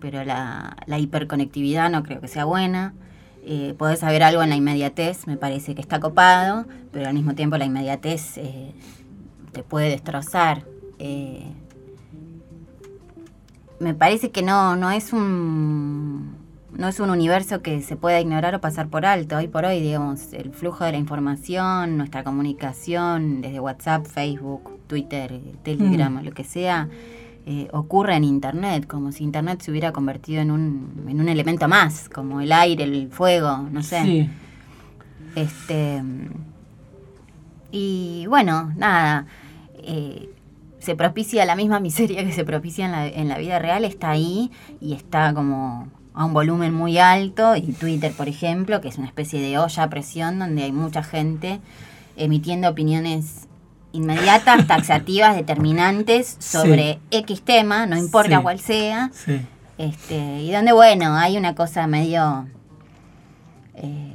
pero 0.00 0.24
la, 0.24 0.76
la 0.86 0.98
hiperconectividad 1.00 1.90
no 1.90 2.04
creo 2.04 2.20
que 2.20 2.28
sea 2.28 2.44
buena. 2.44 2.94
Eh, 3.44 3.74
podés 3.76 3.98
saber 4.00 4.22
algo 4.22 4.42
en 4.42 4.50
la 4.50 4.56
inmediatez, 4.56 5.26
me 5.26 5.36
parece 5.36 5.74
que 5.74 5.80
está 5.80 5.98
copado, 5.98 6.66
pero 6.92 7.08
al 7.08 7.14
mismo 7.14 7.34
tiempo 7.34 7.56
la 7.56 7.64
inmediatez 7.64 8.36
eh, 8.38 8.72
te 9.50 9.62
puede 9.64 9.88
destrozar. 9.88 10.62
Eh, 11.00 11.46
me 13.80 13.94
parece 13.94 14.30
que 14.30 14.42
no, 14.42 14.76
no 14.76 14.90
es 14.90 15.12
un 15.12 16.38
no 16.76 16.88
es 16.88 17.00
un 17.00 17.10
universo 17.10 17.62
que 17.62 17.82
se 17.82 17.96
pueda 17.96 18.20
ignorar 18.20 18.54
o 18.54 18.60
pasar 18.60 18.88
por 18.88 19.04
alto. 19.04 19.36
Hoy 19.36 19.48
por 19.48 19.64
hoy, 19.64 19.80
digamos, 19.80 20.32
el 20.32 20.52
flujo 20.52 20.84
de 20.84 20.92
la 20.92 20.98
información, 20.98 21.96
nuestra 21.98 22.22
comunicación 22.22 23.40
desde 23.42 23.58
WhatsApp, 23.58 24.06
Facebook, 24.06 24.78
Twitter, 24.86 25.40
Telegram, 25.64 26.16
o 26.16 26.22
lo 26.22 26.30
que 26.32 26.44
sea, 26.44 26.88
eh, 27.44 27.68
ocurre 27.72 28.14
en 28.14 28.24
Internet, 28.24 28.86
como 28.86 29.10
si 29.10 29.24
Internet 29.24 29.60
se 29.62 29.70
hubiera 29.70 29.92
convertido 29.92 30.40
en 30.40 30.52
un, 30.52 31.06
en 31.08 31.20
un 31.20 31.28
elemento 31.28 31.66
más, 31.66 32.08
como 32.08 32.40
el 32.40 32.52
aire, 32.52 32.84
el 32.84 33.08
fuego, 33.10 33.68
no 33.70 33.82
sé. 33.82 34.02
Sí. 34.04 34.30
Este 35.34 36.02
y 37.72 38.26
bueno, 38.26 38.72
nada, 38.76 39.26
eh, 39.82 40.28
se 40.80 40.96
propicia 40.96 41.44
la 41.44 41.54
misma 41.56 41.78
miseria 41.80 42.24
que 42.24 42.32
se 42.32 42.44
propicia 42.44 42.84
en 42.86 42.92
la, 42.92 43.06
en 43.06 43.28
la 43.28 43.38
vida 43.38 43.58
real, 43.58 43.84
está 43.84 44.10
ahí 44.10 44.50
y 44.80 44.94
está 44.94 45.32
como 45.34 45.88
a 46.14 46.24
un 46.24 46.32
volumen 46.34 46.74
muy 46.74 46.98
alto 46.98 47.54
y 47.56 47.72
Twitter, 47.72 48.12
por 48.12 48.28
ejemplo, 48.28 48.80
que 48.80 48.88
es 48.88 48.98
una 48.98 49.06
especie 49.06 49.40
de 49.40 49.58
olla 49.58 49.82
a 49.84 49.88
presión 49.90 50.38
donde 50.38 50.64
hay 50.64 50.72
mucha 50.72 51.02
gente 51.02 51.60
emitiendo 52.16 52.68
opiniones 52.68 53.46
inmediatas, 53.92 54.66
taxativas, 54.68 55.36
determinantes 55.36 56.36
sobre 56.38 56.98
X 57.10 57.42
tema, 57.42 57.86
no 57.86 57.96
importa 57.96 58.36
Sí. 58.38 58.42
cuál 58.42 58.58
sea, 58.60 59.10
Sí. 59.14 59.40
Este, 59.78 60.40
y 60.42 60.52
donde, 60.52 60.72
bueno, 60.72 61.14
hay 61.16 61.38
una 61.38 61.54
cosa 61.54 61.86
medio... 61.86 62.46
eh, 63.76 64.12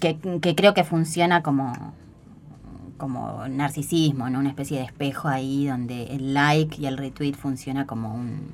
que, 0.00 0.16
que 0.40 0.54
creo 0.54 0.72
que 0.72 0.84
funciona 0.84 1.42
como, 1.42 1.92
como 2.96 3.46
narcisismo, 3.48 4.28
¿no? 4.30 4.38
Una 4.40 4.48
especie 4.50 4.78
de 4.78 4.84
espejo 4.84 5.28
ahí 5.28 5.66
donde 5.66 6.04
el 6.14 6.34
like 6.34 6.80
y 6.80 6.86
el 6.86 6.96
retweet 6.96 7.34
funciona 7.34 7.86
como 7.86 8.14
un, 8.14 8.52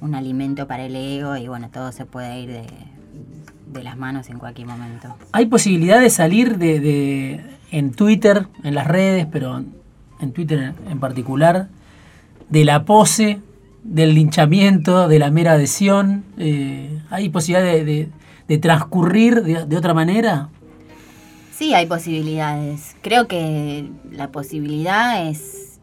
un 0.00 0.14
alimento 0.14 0.66
para 0.66 0.84
el 0.86 0.94
ego 0.96 1.36
y 1.36 1.48
bueno, 1.48 1.68
todo 1.72 1.90
se 1.92 2.06
puede 2.06 2.40
ir 2.40 2.48
de, 2.50 2.66
de 3.72 3.82
las 3.84 3.96
manos 3.96 4.30
en 4.30 4.38
cualquier 4.38 4.68
momento. 4.68 5.14
¿Hay 5.32 5.46
posibilidad 5.46 6.00
de 6.00 6.10
salir 6.10 6.58
de, 6.58 6.80
de- 6.80 7.40
en 7.70 7.90
Twitter, 7.92 8.46
en 8.62 8.74
las 8.76 8.86
redes, 8.86 9.26
pero 9.32 9.64
en 10.20 10.32
Twitter 10.32 10.74
en, 10.88 11.00
particular, 11.00 11.68
de 12.48 12.64
la 12.64 12.84
pose, 12.84 13.40
del 13.82 14.14
linchamiento, 14.14 15.08
de 15.08 15.18
la 15.18 15.30
mera 15.32 15.52
adhesión? 15.52 16.24
Eh, 16.38 17.00
¿Hay 17.10 17.28
posibilidad 17.30 17.72
de, 17.72 18.08
de- 18.48 18.58
transcurrir 18.58 19.42
de 19.42 19.76
otra 19.76 19.92
manera? 19.94 20.48
Sí, 21.56 21.72
hay 21.72 21.86
posibilidades. 21.86 22.96
Creo 23.00 23.28
que 23.28 23.88
la 24.10 24.32
posibilidad 24.32 25.28
es 25.28 25.78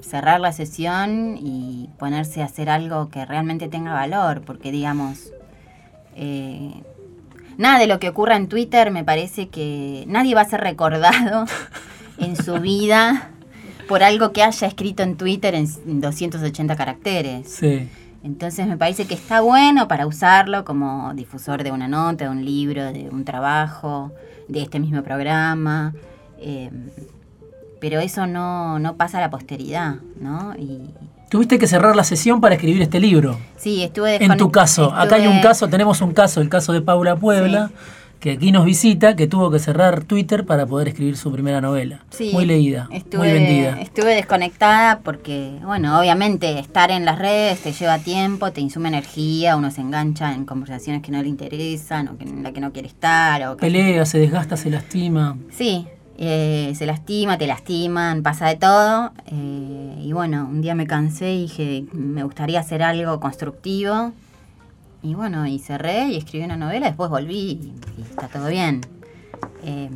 cerrar 0.00 0.38
la 0.38 0.52
sesión 0.52 1.36
y 1.36 1.90
ponerse 1.98 2.42
a 2.42 2.44
hacer 2.44 2.70
algo 2.70 3.08
que 3.08 3.26
realmente 3.26 3.66
tenga 3.66 3.92
valor, 3.92 4.42
porque 4.42 4.70
digamos, 4.70 5.32
eh, 6.14 6.72
nada 7.58 7.80
de 7.80 7.88
lo 7.88 7.98
que 7.98 8.08
ocurra 8.08 8.36
en 8.36 8.48
Twitter 8.48 8.92
me 8.92 9.02
parece 9.02 9.48
que 9.48 10.04
nadie 10.06 10.36
va 10.36 10.42
a 10.42 10.48
ser 10.48 10.60
recordado 10.60 11.46
en 12.18 12.36
su 12.36 12.60
vida 12.60 13.30
por 13.88 14.04
algo 14.04 14.32
que 14.32 14.44
haya 14.44 14.68
escrito 14.68 15.02
en 15.02 15.16
Twitter 15.16 15.56
en 15.56 16.00
280 16.00 16.76
caracteres. 16.76 17.50
Sí. 17.50 17.88
Entonces 18.22 18.68
me 18.68 18.76
parece 18.76 19.06
que 19.06 19.14
está 19.14 19.40
bueno 19.40 19.88
para 19.88 20.06
usarlo 20.06 20.64
como 20.64 21.12
difusor 21.14 21.64
de 21.64 21.72
una 21.72 21.88
nota, 21.88 22.24
de 22.24 22.30
un 22.30 22.44
libro, 22.44 22.92
de 22.92 23.08
un 23.10 23.24
trabajo, 23.24 24.12
de 24.48 24.62
este 24.62 24.80
mismo 24.80 25.02
programa. 25.02 25.94
eh, 26.38 26.70
pero 27.80 28.00
eso 28.00 28.26
no, 28.26 28.78
no 28.78 28.96
pasa 28.96 29.18
a 29.18 29.20
la 29.20 29.28
posteridad, 29.28 29.96
¿no? 30.18 30.54
Y 30.56 30.80
Tuviste 31.28 31.58
que 31.58 31.66
cerrar 31.66 31.94
la 31.96 32.04
sesión 32.04 32.40
para 32.40 32.54
escribir 32.54 32.80
este 32.80 32.98
libro. 32.98 33.38
sí, 33.56 33.82
estuve 33.82 34.24
En 34.24 34.36
tu 34.36 34.50
caso, 34.50 34.94
acá 34.94 35.16
hay 35.16 35.26
un 35.26 35.40
caso, 35.42 35.68
tenemos 35.68 36.00
un 36.00 36.12
caso, 36.12 36.40
el 36.40 36.48
caso 36.48 36.72
de 36.72 36.80
Paula 36.80 37.16
Puebla, 37.16 37.70
que 38.20 38.32
aquí 38.32 38.52
nos 38.52 38.64
visita, 38.64 39.16
que 39.16 39.26
tuvo 39.26 39.50
que 39.50 39.58
cerrar 39.58 40.04
Twitter 40.04 40.46
para 40.46 40.66
poder 40.66 40.88
escribir 40.88 41.16
su 41.16 41.30
primera 41.30 41.60
novela. 41.60 42.04
Sí, 42.10 42.30
muy 42.32 42.46
leída, 42.46 42.88
estuve, 42.90 43.18
muy 43.18 43.32
vendida. 43.32 43.80
Estuve 43.80 44.14
desconectada 44.14 45.00
porque, 45.00 45.58
bueno, 45.62 45.98
obviamente 45.98 46.58
estar 46.58 46.90
en 46.90 47.04
las 47.04 47.18
redes 47.18 47.60
te 47.60 47.72
lleva 47.72 47.98
tiempo, 47.98 48.50
te 48.52 48.60
insume 48.60 48.88
energía, 48.88 49.56
uno 49.56 49.70
se 49.70 49.80
engancha 49.80 50.34
en 50.34 50.44
conversaciones 50.44 51.02
que 51.02 51.12
no 51.12 51.22
le 51.22 51.28
interesan 51.28 52.08
o 52.08 52.16
que, 52.18 52.24
en 52.24 52.42
la 52.42 52.52
que 52.52 52.60
no 52.60 52.72
quiere 52.72 52.88
estar. 52.88 53.46
O 53.48 53.56
que, 53.56 53.60
Pelea, 53.60 54.06
se 54.06 54.18
desgasta, 54.18 54.56
se 54.56 54.70
lastima. 54.70 55.36
Sí, 55.50 55.86
eh, 56.16 56.72
se 56.76 56.86
lastima, 56.86 57.36
te 57.38 57.46
lastiman, 57.46 58.22
pasa 58.22 58.48
de 58.48 58.56
todo. 58.56 59.12
eh, 59.26 60.00
y 60.02 60.12
bueno, 60.12 60.46
un 60.50 60.60
día 60.60 60.74
me 60.74 60.86
cansé 60.86 61.32
y 61.32 61.42
dije, 61.42 61.84
me 61.92 62.22
gustaría 62.24 62.60
hacer 62.60 62.82
algo 62.82 63.20
constructivo. 63.20 64.12
Y 65.04 65.14
bueno, 65.14 65.46
y 65.46 65.58
cerré 65.60 66.06
y 66.08 66.16
escribí 66.16 66.44
una 66.44 66.56
novela, 66.56 66.86
después 66.86 67.10
volví 67.10 67.36
y, 67.36 67.74
y 67.98 68.02
está 68.02 68.26
todo 68.28 68.48
bien. 68.48 68.80
Eh, 69.62 69.88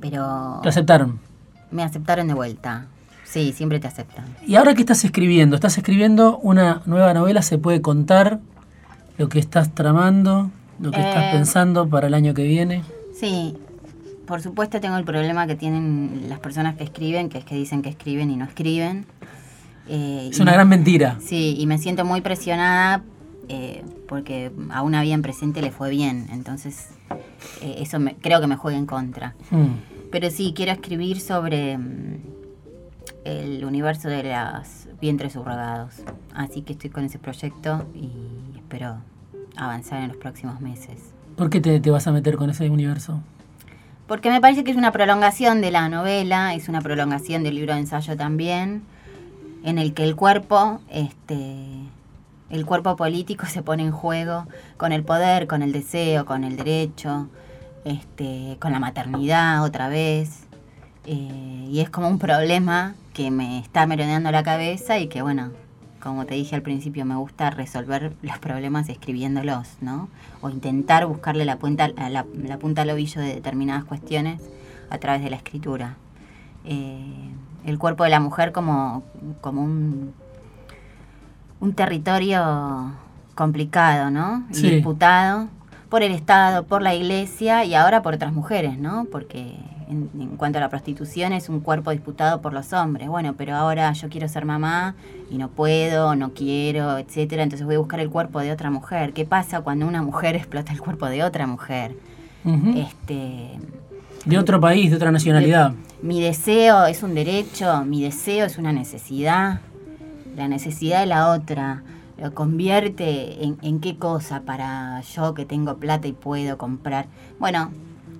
pero 0.00 0.60
Te 0.62 0.68
aceptaron. 0.68 1.18
me 1.70 1.82
aceptaron 1.82 2.28
de 2.28 2.34
vuelta. 2.34 2.86
Sí, 3.24 3.52
siempre 3.52 3.78
te 3.80 3.86
aceptan. 3.88 4.24
¿Y 4.46 4.54
ahora 4.56 4.74
qué 4.74 4.80
estás 4.80 5.04
escribiendo? 5.04 5.54
¿Estás 5.56 5.76
escribiendo 5.76 6.38
una 6.38 6.82
nueva 6.86 7.12
novela? 7.14 7.42
¿Se 7.42 7.58
puede 7.58 7.82
contar 7.82 8.40
lo 9.18 9.28
que 9.28 9.38
estás 9.38 9.74
tramando, 9.74 10.50
lo 10.80 10.90
que 10.90 11.00
estás 11.00 11.24
Eh. 11.24 11.30
pensando 11.32 11.88
para 11.88 12.06
el 12.06 12.14
año 12.14 12.32
que 12.32 12.44
viene? 12.44 12.82
Sí, 13.18 13.54
por 14.26 14.40
supuesto 14.40 14.80
tengo 14.80 14.96
el 14.96 15.04
problema 15.04 15.46
que 15.46 15.56
tienen 15.56 16.26
las 16.28 16.38
personas 16.38 16.76
que 16.76 16.84
escriben, 16.84 17.28
que 17.28 17.38
es 17.38 17.44
que 17.44 17.54
dicen 17.54 17.82
que 17.82 17.88
escriben 17.90 18.30
y 18.30 18.36
no 18.36 18.44
escriben. 18.46 19.04
Eh, 19.88 20.28
Es 20.30 20.38
y 20.38 20.42
una 20.42 20.52
me- 20.52 20.56
gran 20.56 20.68
mentira. 20.68 21.16
Sí, 21.20 21.56
y 21.58 21.66
me 21.66 21.78
siento 21.78 22.04
muy 22.06 22.20
presionada 22.22 23.02
eh, 23.48 23.84
porque 24.08 24.50
a 24.70 24.82
una 24.82 25.02
vida 25.02 25.14
en 25.14 25.22
presente 25.22 25.60
le 25.62 25.70
fue 25.70 25.90
bien, 25.90 26.26
entonces 26.32 26.88
eh, 27.62 27.76
eso 27.78 27.98
me- 27.98 28.14
creo 28.16 28.40
que 28.40 28.46
me 28.46 28.56
juega 28.56 28.78
en 28.78 28.86
contra. 28.86 29.34
Mm. 29.50 29.66
Pero 30.10 30.30
sí, 30.30 30.52
quiero 30.56 30.72
escribir 30.72 31.20
sobre 31.20 31.76
mm, 31.78 32.16
el 33.24 33.64
universo 33.64 34.08
de 34.08 34.22
los 34.22 34.88
vientres 35.00 35.32
subrogados, 35.34 35.94
así 36.34 36.62
que 36.62 36.72
estoy 36.72 36.90
con 36.90 37.04
ese 37.04 37.18
proyecto 37.18 37.86
y 37.94 38.10
espero 38.56 38.96
avanzar 39.56 40.02
en 40.02 40.08
los 40.08 40.16
próximos 40.16 40.60
meses. 40.60 41.12
¿Por 41.36 41.50
qué 41.50 41.60
te, 41.60 41.78
te 41.80 41.90
vas 41.90 42.06
a 42.06 42.12
meter 42.12 42.36
con 42.36 42.50
ese 42.50 42.68
universo? 42.70 43.20
Porque 44.06 44.30
me 44.30 44.40
parece 44.40 44.64
que 44.64 44.70
es 44.70 44.76
una 44.76 44.90
prolongación 44.92 45.60
de 45.60 45.70
la 45.70 45.88
novela, 45.88 46.54
es 46.54 46.68
una 46.68 46.80
prolongación 46.80 47.42
del 47.42 47.54
libro 47.56 47.74
de 47.74 47.80
ensayo 47.80 48.16
también, 48.16 48.82
en 49.62 49.78
el 49.78 49.92
que 49.92 50.04
el 50.04 50.16
cuerpo, 50.16 50.80
este, 50.90 51.66
el 52.50 52.66
cuerpo 52.66 52.96
político 52.96 53.46
se 53.46 53.62
pone 53.62 53.82
en 53.82 53.92
juego 53.92 54.46
con 54.76 54.92
el 54.92 55.04
poder, 55.04 55.46
con 55.46 55.62
el 55.62 55.72
deseo, 55.72 56.24
con 56.26 56.44
el 56.44 56.56
derecho, 56.56 57.28
este, 57.84 58.56
con 58.60 58.72
la 58.72 58.80
maternidad 58.80 59.64
otra 59.64 59.88
vez. 59.88 60.44
eh, 61.06 61.66
y 61.70 61.80
es 61.80 61.90
como 61.90 62.08
un 62.08 62.18
problema 62.18 62.94
que 63.14 63.30
me 63.30 63.58
está 63.58 63.86
merodeando 63.86 64.30
la 64.30 64.42
cabeza 64.42 64.98
y 64.98 65.08
que 65.08 65.22
bueno, 65.22 65.50
como 66.00 66.24
te 66.26 66.34
dije 66.34 66.54
al 66.54 66.62
principio, 66.62 67.04
me 67.04 67.16
gusta 67.16 67.50
resolver 67.50 68.12
los 68.22 68.38
problemas 68.38 68.88
escribiéndolos, 68.88 69.76
¿no? 69.80 70.08
O 70.40 70.50
intentar 70.50 71.06
buscarle 71.06 71.44
la, 71.44 71.56
punta, 71.56 71.88
la 71.88 72.58
punta 72.58 72.82
al 72.82 72.90
ovillo 72.90 73.20
de 73.20 73.34
determinadas 73.34 73.84
cuestiones 73.84 74.40
a 74.90 74.98
través 74.98 75.22
de 75.22 75.30
la 75.30 75.36
escritura. 75.36 75.96
Eh, 76.64 77.30
el 77.64 77.78
cuerpo 77.78 78.04
de 78.04 78.10
la 78.10 78.20
mujer 78.20 78.52
como, 78.52 79.02
como 79.40 79.62
un, 79.62 80.14
un 81.60 81.72
territorio 81.72 82.92
complicado, 83.34 84.10
¿no? 84.10 84.44
Y 84.50 84.54
Sí. 84.54 84.70
disputado 84.70 85.48
por 85.88 86.02
el 86.02 86.12
Estado, 86.12 86.64
por 86.64 86.82
la 86.82 86.94
Iglesia 86.94 87.64
y 87.64 87.74
ahora 87.74 88.02
por 88.02 88.14
otras 88.14 88.32
mujeres, 88.32 88.78
¿no? 88.78 89.06
Porque 89.10 89.54
en, 89.88 90.10
en 90.20 90.36
cuanto 90.36 90.58
a 90.58 90.60
la 90.60 90.68
prostitución 90.68 91.32
es 91.32 91.48
un 91.48 91.60
cuerpo 91.60 91.90
disputado 91.92 92.42
por 92.42 92.52
los 92.52 92.72
hombres. 92.74 93.08
Bueno, 93.08 93.34
pero 93.38 93.54
ahora 93.56 93.90
yo 93.92 94.08
quiero 94.10 94.28
ser 94.28 94.44
mamá 94.44 94.94
y 95.30 95.38
no 95.38 95.48
puedo, 95.48 96.14
no 96.14 96.34
quiero, 96.34 96.98
etcétera. 96.98 97.42
Entonces 97.42 97.64
voy 97.66 97.76
a 97.76 97.78
buscar 97.78 98.00
el 98.00 98.10
cuerpo 98.10 98.40
de 98.40 98.52
otra 98.52 98.70
mujer. 98.70 99.12
¿Qué 99.14 99.24
pasa 99.24 99.60
cuando 99.62 99.86
una 99.86 100.02
mujer 100.02 100.36
explota 100.42 100.72
el 100.72 100.80
cuerpo 100.80 101.06
de 101.06 101.22
otra 101.24 101.46
mujer? 101.46 101.94
Este, 102.74 103.58
De 104.24 104.38
otro 104.38 104.60
país, 104.60 104.90
de 104.90 104.96
otra 104.96 105.10
nacionalidad. 105.10 105.72
mi 106.02 106.20
deseo 106.20 106.86
es 106.86 107.02
un 107.02 107.14
derecho, 107.14 107.84
mi 107.84 108.02
deseo 108.02 108.46
es 108.46 108.58
una 108.58 108.72
necesidad, 108.72 109.60
la 110.38 110.48
necesidad 110.48 111.00
de 111.00 111.06
la 111.06 111.32
otra. 111.32 111.82
Lo 112.20 112.34
convierte 112.34 113.44
en, 113.44 113.58
en 113.62 113.80
qué 113.80 113.96
cosa 113.96 114.40
para 114.40 115.00
yo 115.02 115.34
que 115.34 115.44
tengo 115.44 115.76
plata 115.76 116.08
y 116.08 116.12
puedo 116.12 116.58
comprar. 116.58 117.06
Bueno, 117.38 117.70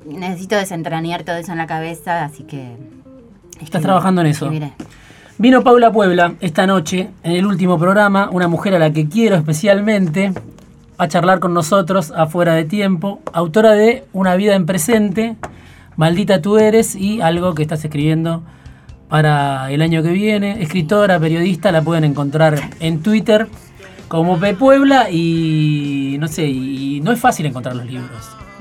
necesito 0.04 0.57
desentrañar 0.57 1.24
todo 1.24 1.37
eso 1.37 1.52
en 1.52 1.59
la 1.59 1.66
cabeza, 1.66 2.24
así 2.24 2.44
que... 2.44 2.76
Estás 3.61 3.83
trabajando 3.83 4.20
en 4.20 4.28
eso. 4.28 4.50
Vino 5.38 5.62
Paula 5.62 5.92
Puebla 5.92 6.35
esta 6.40 6.66
noche 6.66 7.11
en 7.22 7.33
el 7.33 7.46
último 7.46 7.78
programa, 7.78 8.28
una 8.31 8.46
mujer 8.46 8.74
a 8.74 8.78
la 8.78 8.92
que 8.92 9.09
quiero 9.09 9.37
especialmente, 9.37 10.33
a 10.96 11.09
charlar 11.09 11.40
con 11.40 11.54
nosotros 11.54 12.12
afuera 12.16 12.54
de 12.54 12.64
tiempo, 12.64 13.20
autora 13.33 13.72
de 13.72 14.04
Una 14.12 14.37
vida 14.37 14.54
en 14.54 14.66
presente, 14.66 15.37
Maldita 15.96 16.40
tú 16.40 16.59
eres 16.59 16.94
y 16.94 17.20
algo 17.20 17.54
que 17.54 17.62
estás 17.62 17.85
escribiendo 17.85 18.42
para 19.08 19.70
el 19.70 19.82
año 19.82 20.02
que 20.02 20.10
viene. 20.10 20.62
Escritora, 20.62 21.18
periodista, 21.18 21.72
la 21.72 21.82
pueden 21.82 22.04
encontrar 22.04 22.70
en 22.80 23.02
Twitter 23.02 23.48
como 24.08 24.38
P 24.38 24.54
Puebla 24.54 25.10
y 25.10 26.16
no 26.18 26.28
sé, 26.28 26.46
y 26.46 27.00
no 27.02 27.12
es 27.12 27.20
fácil 27.20 27.46
encontrar 27.46 27.76
los 27.76 27.86
libros. 27.86 28.10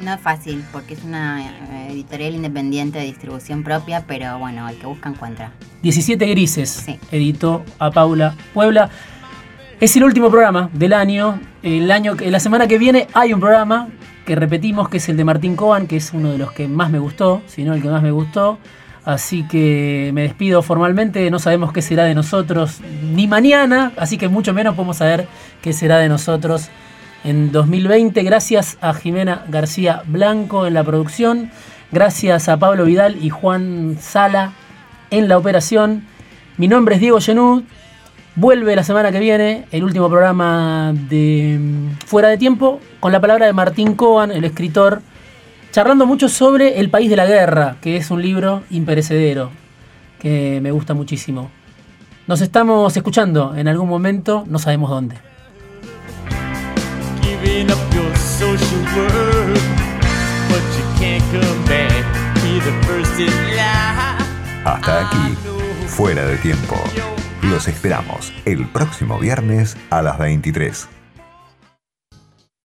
No 0.01 0.13
es 0.13 0.19
fácil, 0.19 0.63
porque 0.71 0.93
es 0.93 1.03
una 1.03 1.43
eh, 1.43 1.88
editorial 1.91 2.36
independiente 2.36 2.99
de 2.99 3.05
distribución 3.05 3.63
propia, 3.63 4.03
pero 4.07 4.38
bueno, 4.38 4.67
el 4.69 4.77
que 4.77 4.86
busca 4.86 5.10
encuentra. 5.10 5.52
17 5.81 6.25
Grises 6.27 6.69
Sí. 6.69 7.00
editó 7.12 7.63
a 7.79 7.89
Paula 7.91 8.35
Puebla. 8.54 8.89
Es 9.79 9.95
el 9.95 10.04
último 10.04 10.29
programa 10.29 10.69
del 10.73 10.93
año. 10.93 11.39
El 11.63 11.89
año 11.91 12.15
la 12.19 12.39
semana 12.39 12.67
que 12.67 12.77
viene 12.77 13.08
hay 13.13 13.33
un 13.33 13.39
programa 13.39 13.87
que 14.25 14.35
repetimos 14.35 14.89
que 14.89 14.98
es 14.98 15.08
el 15.10 15.17
de 15.17 15.23
Martín 15.23 15.56
Coban, 15.56 15.87
que 15.87 15.98
es 15.98 16.13
uno 16.13 16.31
de 16.31 16.37
los 16.37 16.52
que 16.52 16.67
más 16.67 16.91
me 16.91 17.00
gustó, 17.00 17.41
si 17.48 17.63
no 17.63 17.73
el 17.73 17.81
que 17.81 17.87
más 17.89 18.04
me 18.04 18.12
gustó. 18.12 18.60
Así 19.08 19.43
que 19.43 20.12
me 20.13 20.23
despido 20.23 20.62
formalmente, 20.62 21.31
no 21.31 21.39
sabemos 21.39 21.71
qué 21.71 21.81
será 21.81 22.03
de 22.03 22.13
nosotros 22.13 22.81
ni 23.15 23.25
mañana, 23.25 23.93
así 23.95 24.17
que 24.17 24.27
mucho 24.27 24.53
menos 24.53 24.75
podemos 24.75 24.97
saber 24.97 25.29
qué 25.62 25.71
será 25.71 25.99
de 25.99 26.10
nosotros 26.10 26.67
en 27.23 27.53
2020. 27.53 28.21
Gracias 28.23 28.77
a 28.81 28.93
Jimena 28.93 29.45
García 29.47 30.01
Blanco 30.08 30.67
en 30.67 30.73
la 30.73 30.83
producción, 30.83 31.51
gracias 31.89 32.49
a 32.49 32.58
Pablo 32.58 32.83
Vidal 32.83 33.15
y 33.23 33.29
Juan 33.29 33.95
Sala 33.97 34.51
en 35.10 35.29
la 35.29 35.37
operación. 35.37 36.03
Mi 36.58 36.67
nombre 36.67 36.95
es 36.95 36.99
Diego 36.99 37.21
Genud. 37.21 37.63
Vuelve 38.35 38.75
la 38.75 38.83
semana 38.83 39.13
que 39.13 39.21
viene 39.21 39.67
el 39.71 39.85
último 39.85 40.10
programa 40.10 40.93
de 40.93 41.58
mm, 41.58 42.05
Fuera 42.05 42.27
de 42.27 42.37
Tiempo 42.37 42.81
con 42.99 43.13
la 43.13 43.21
palabra 43.21 43.45
de 43.45 43.53
Martín 43.53 43.93
Coan, 43.93 44.31
el 44.31 44.43
escritor, 44.43 45.01
charlando 45.72 46.06
mucho 46.06 46.30
sobre 46.30 46.80
El 46.80 46.90
País 46.90 47.10
de 47.10 47.15
la 47.15 47.26
Guerra, 47.26 47.78
que 47.82 47.98
es 47.98 48.12
un 48.12 48.22
libro 48.22 48.63
imperecedero, 48.70 49.52
que 50.20 50.60
me 50.62 50.72
gusta 50.72 50.94
muchísimo. 50.94 51.52
Nos 52.28 52.42
estamos 52.42 52.96
escuchando 52.98 53.56
en 53.56 53.68
algún 53.68 53.88
momento, 53.88 54.44
no 54.48 54.60
sabemos 54.60 54.90
dónde. 54.90 55.15
Hasta 64.65 65.08
aquí, 65.08 65.36
fuera 65.88 66.26
de 66.26 66.38
tiempo. 66.38 66.76
Los 67.44 67.68
esperamos 67.68 68.34
el 68.46 68.68
próximo 68.68 69.20
viernes 69.20 69.78
a 69.90 70.02
las 70.02 70.18
23. 70.18 70.96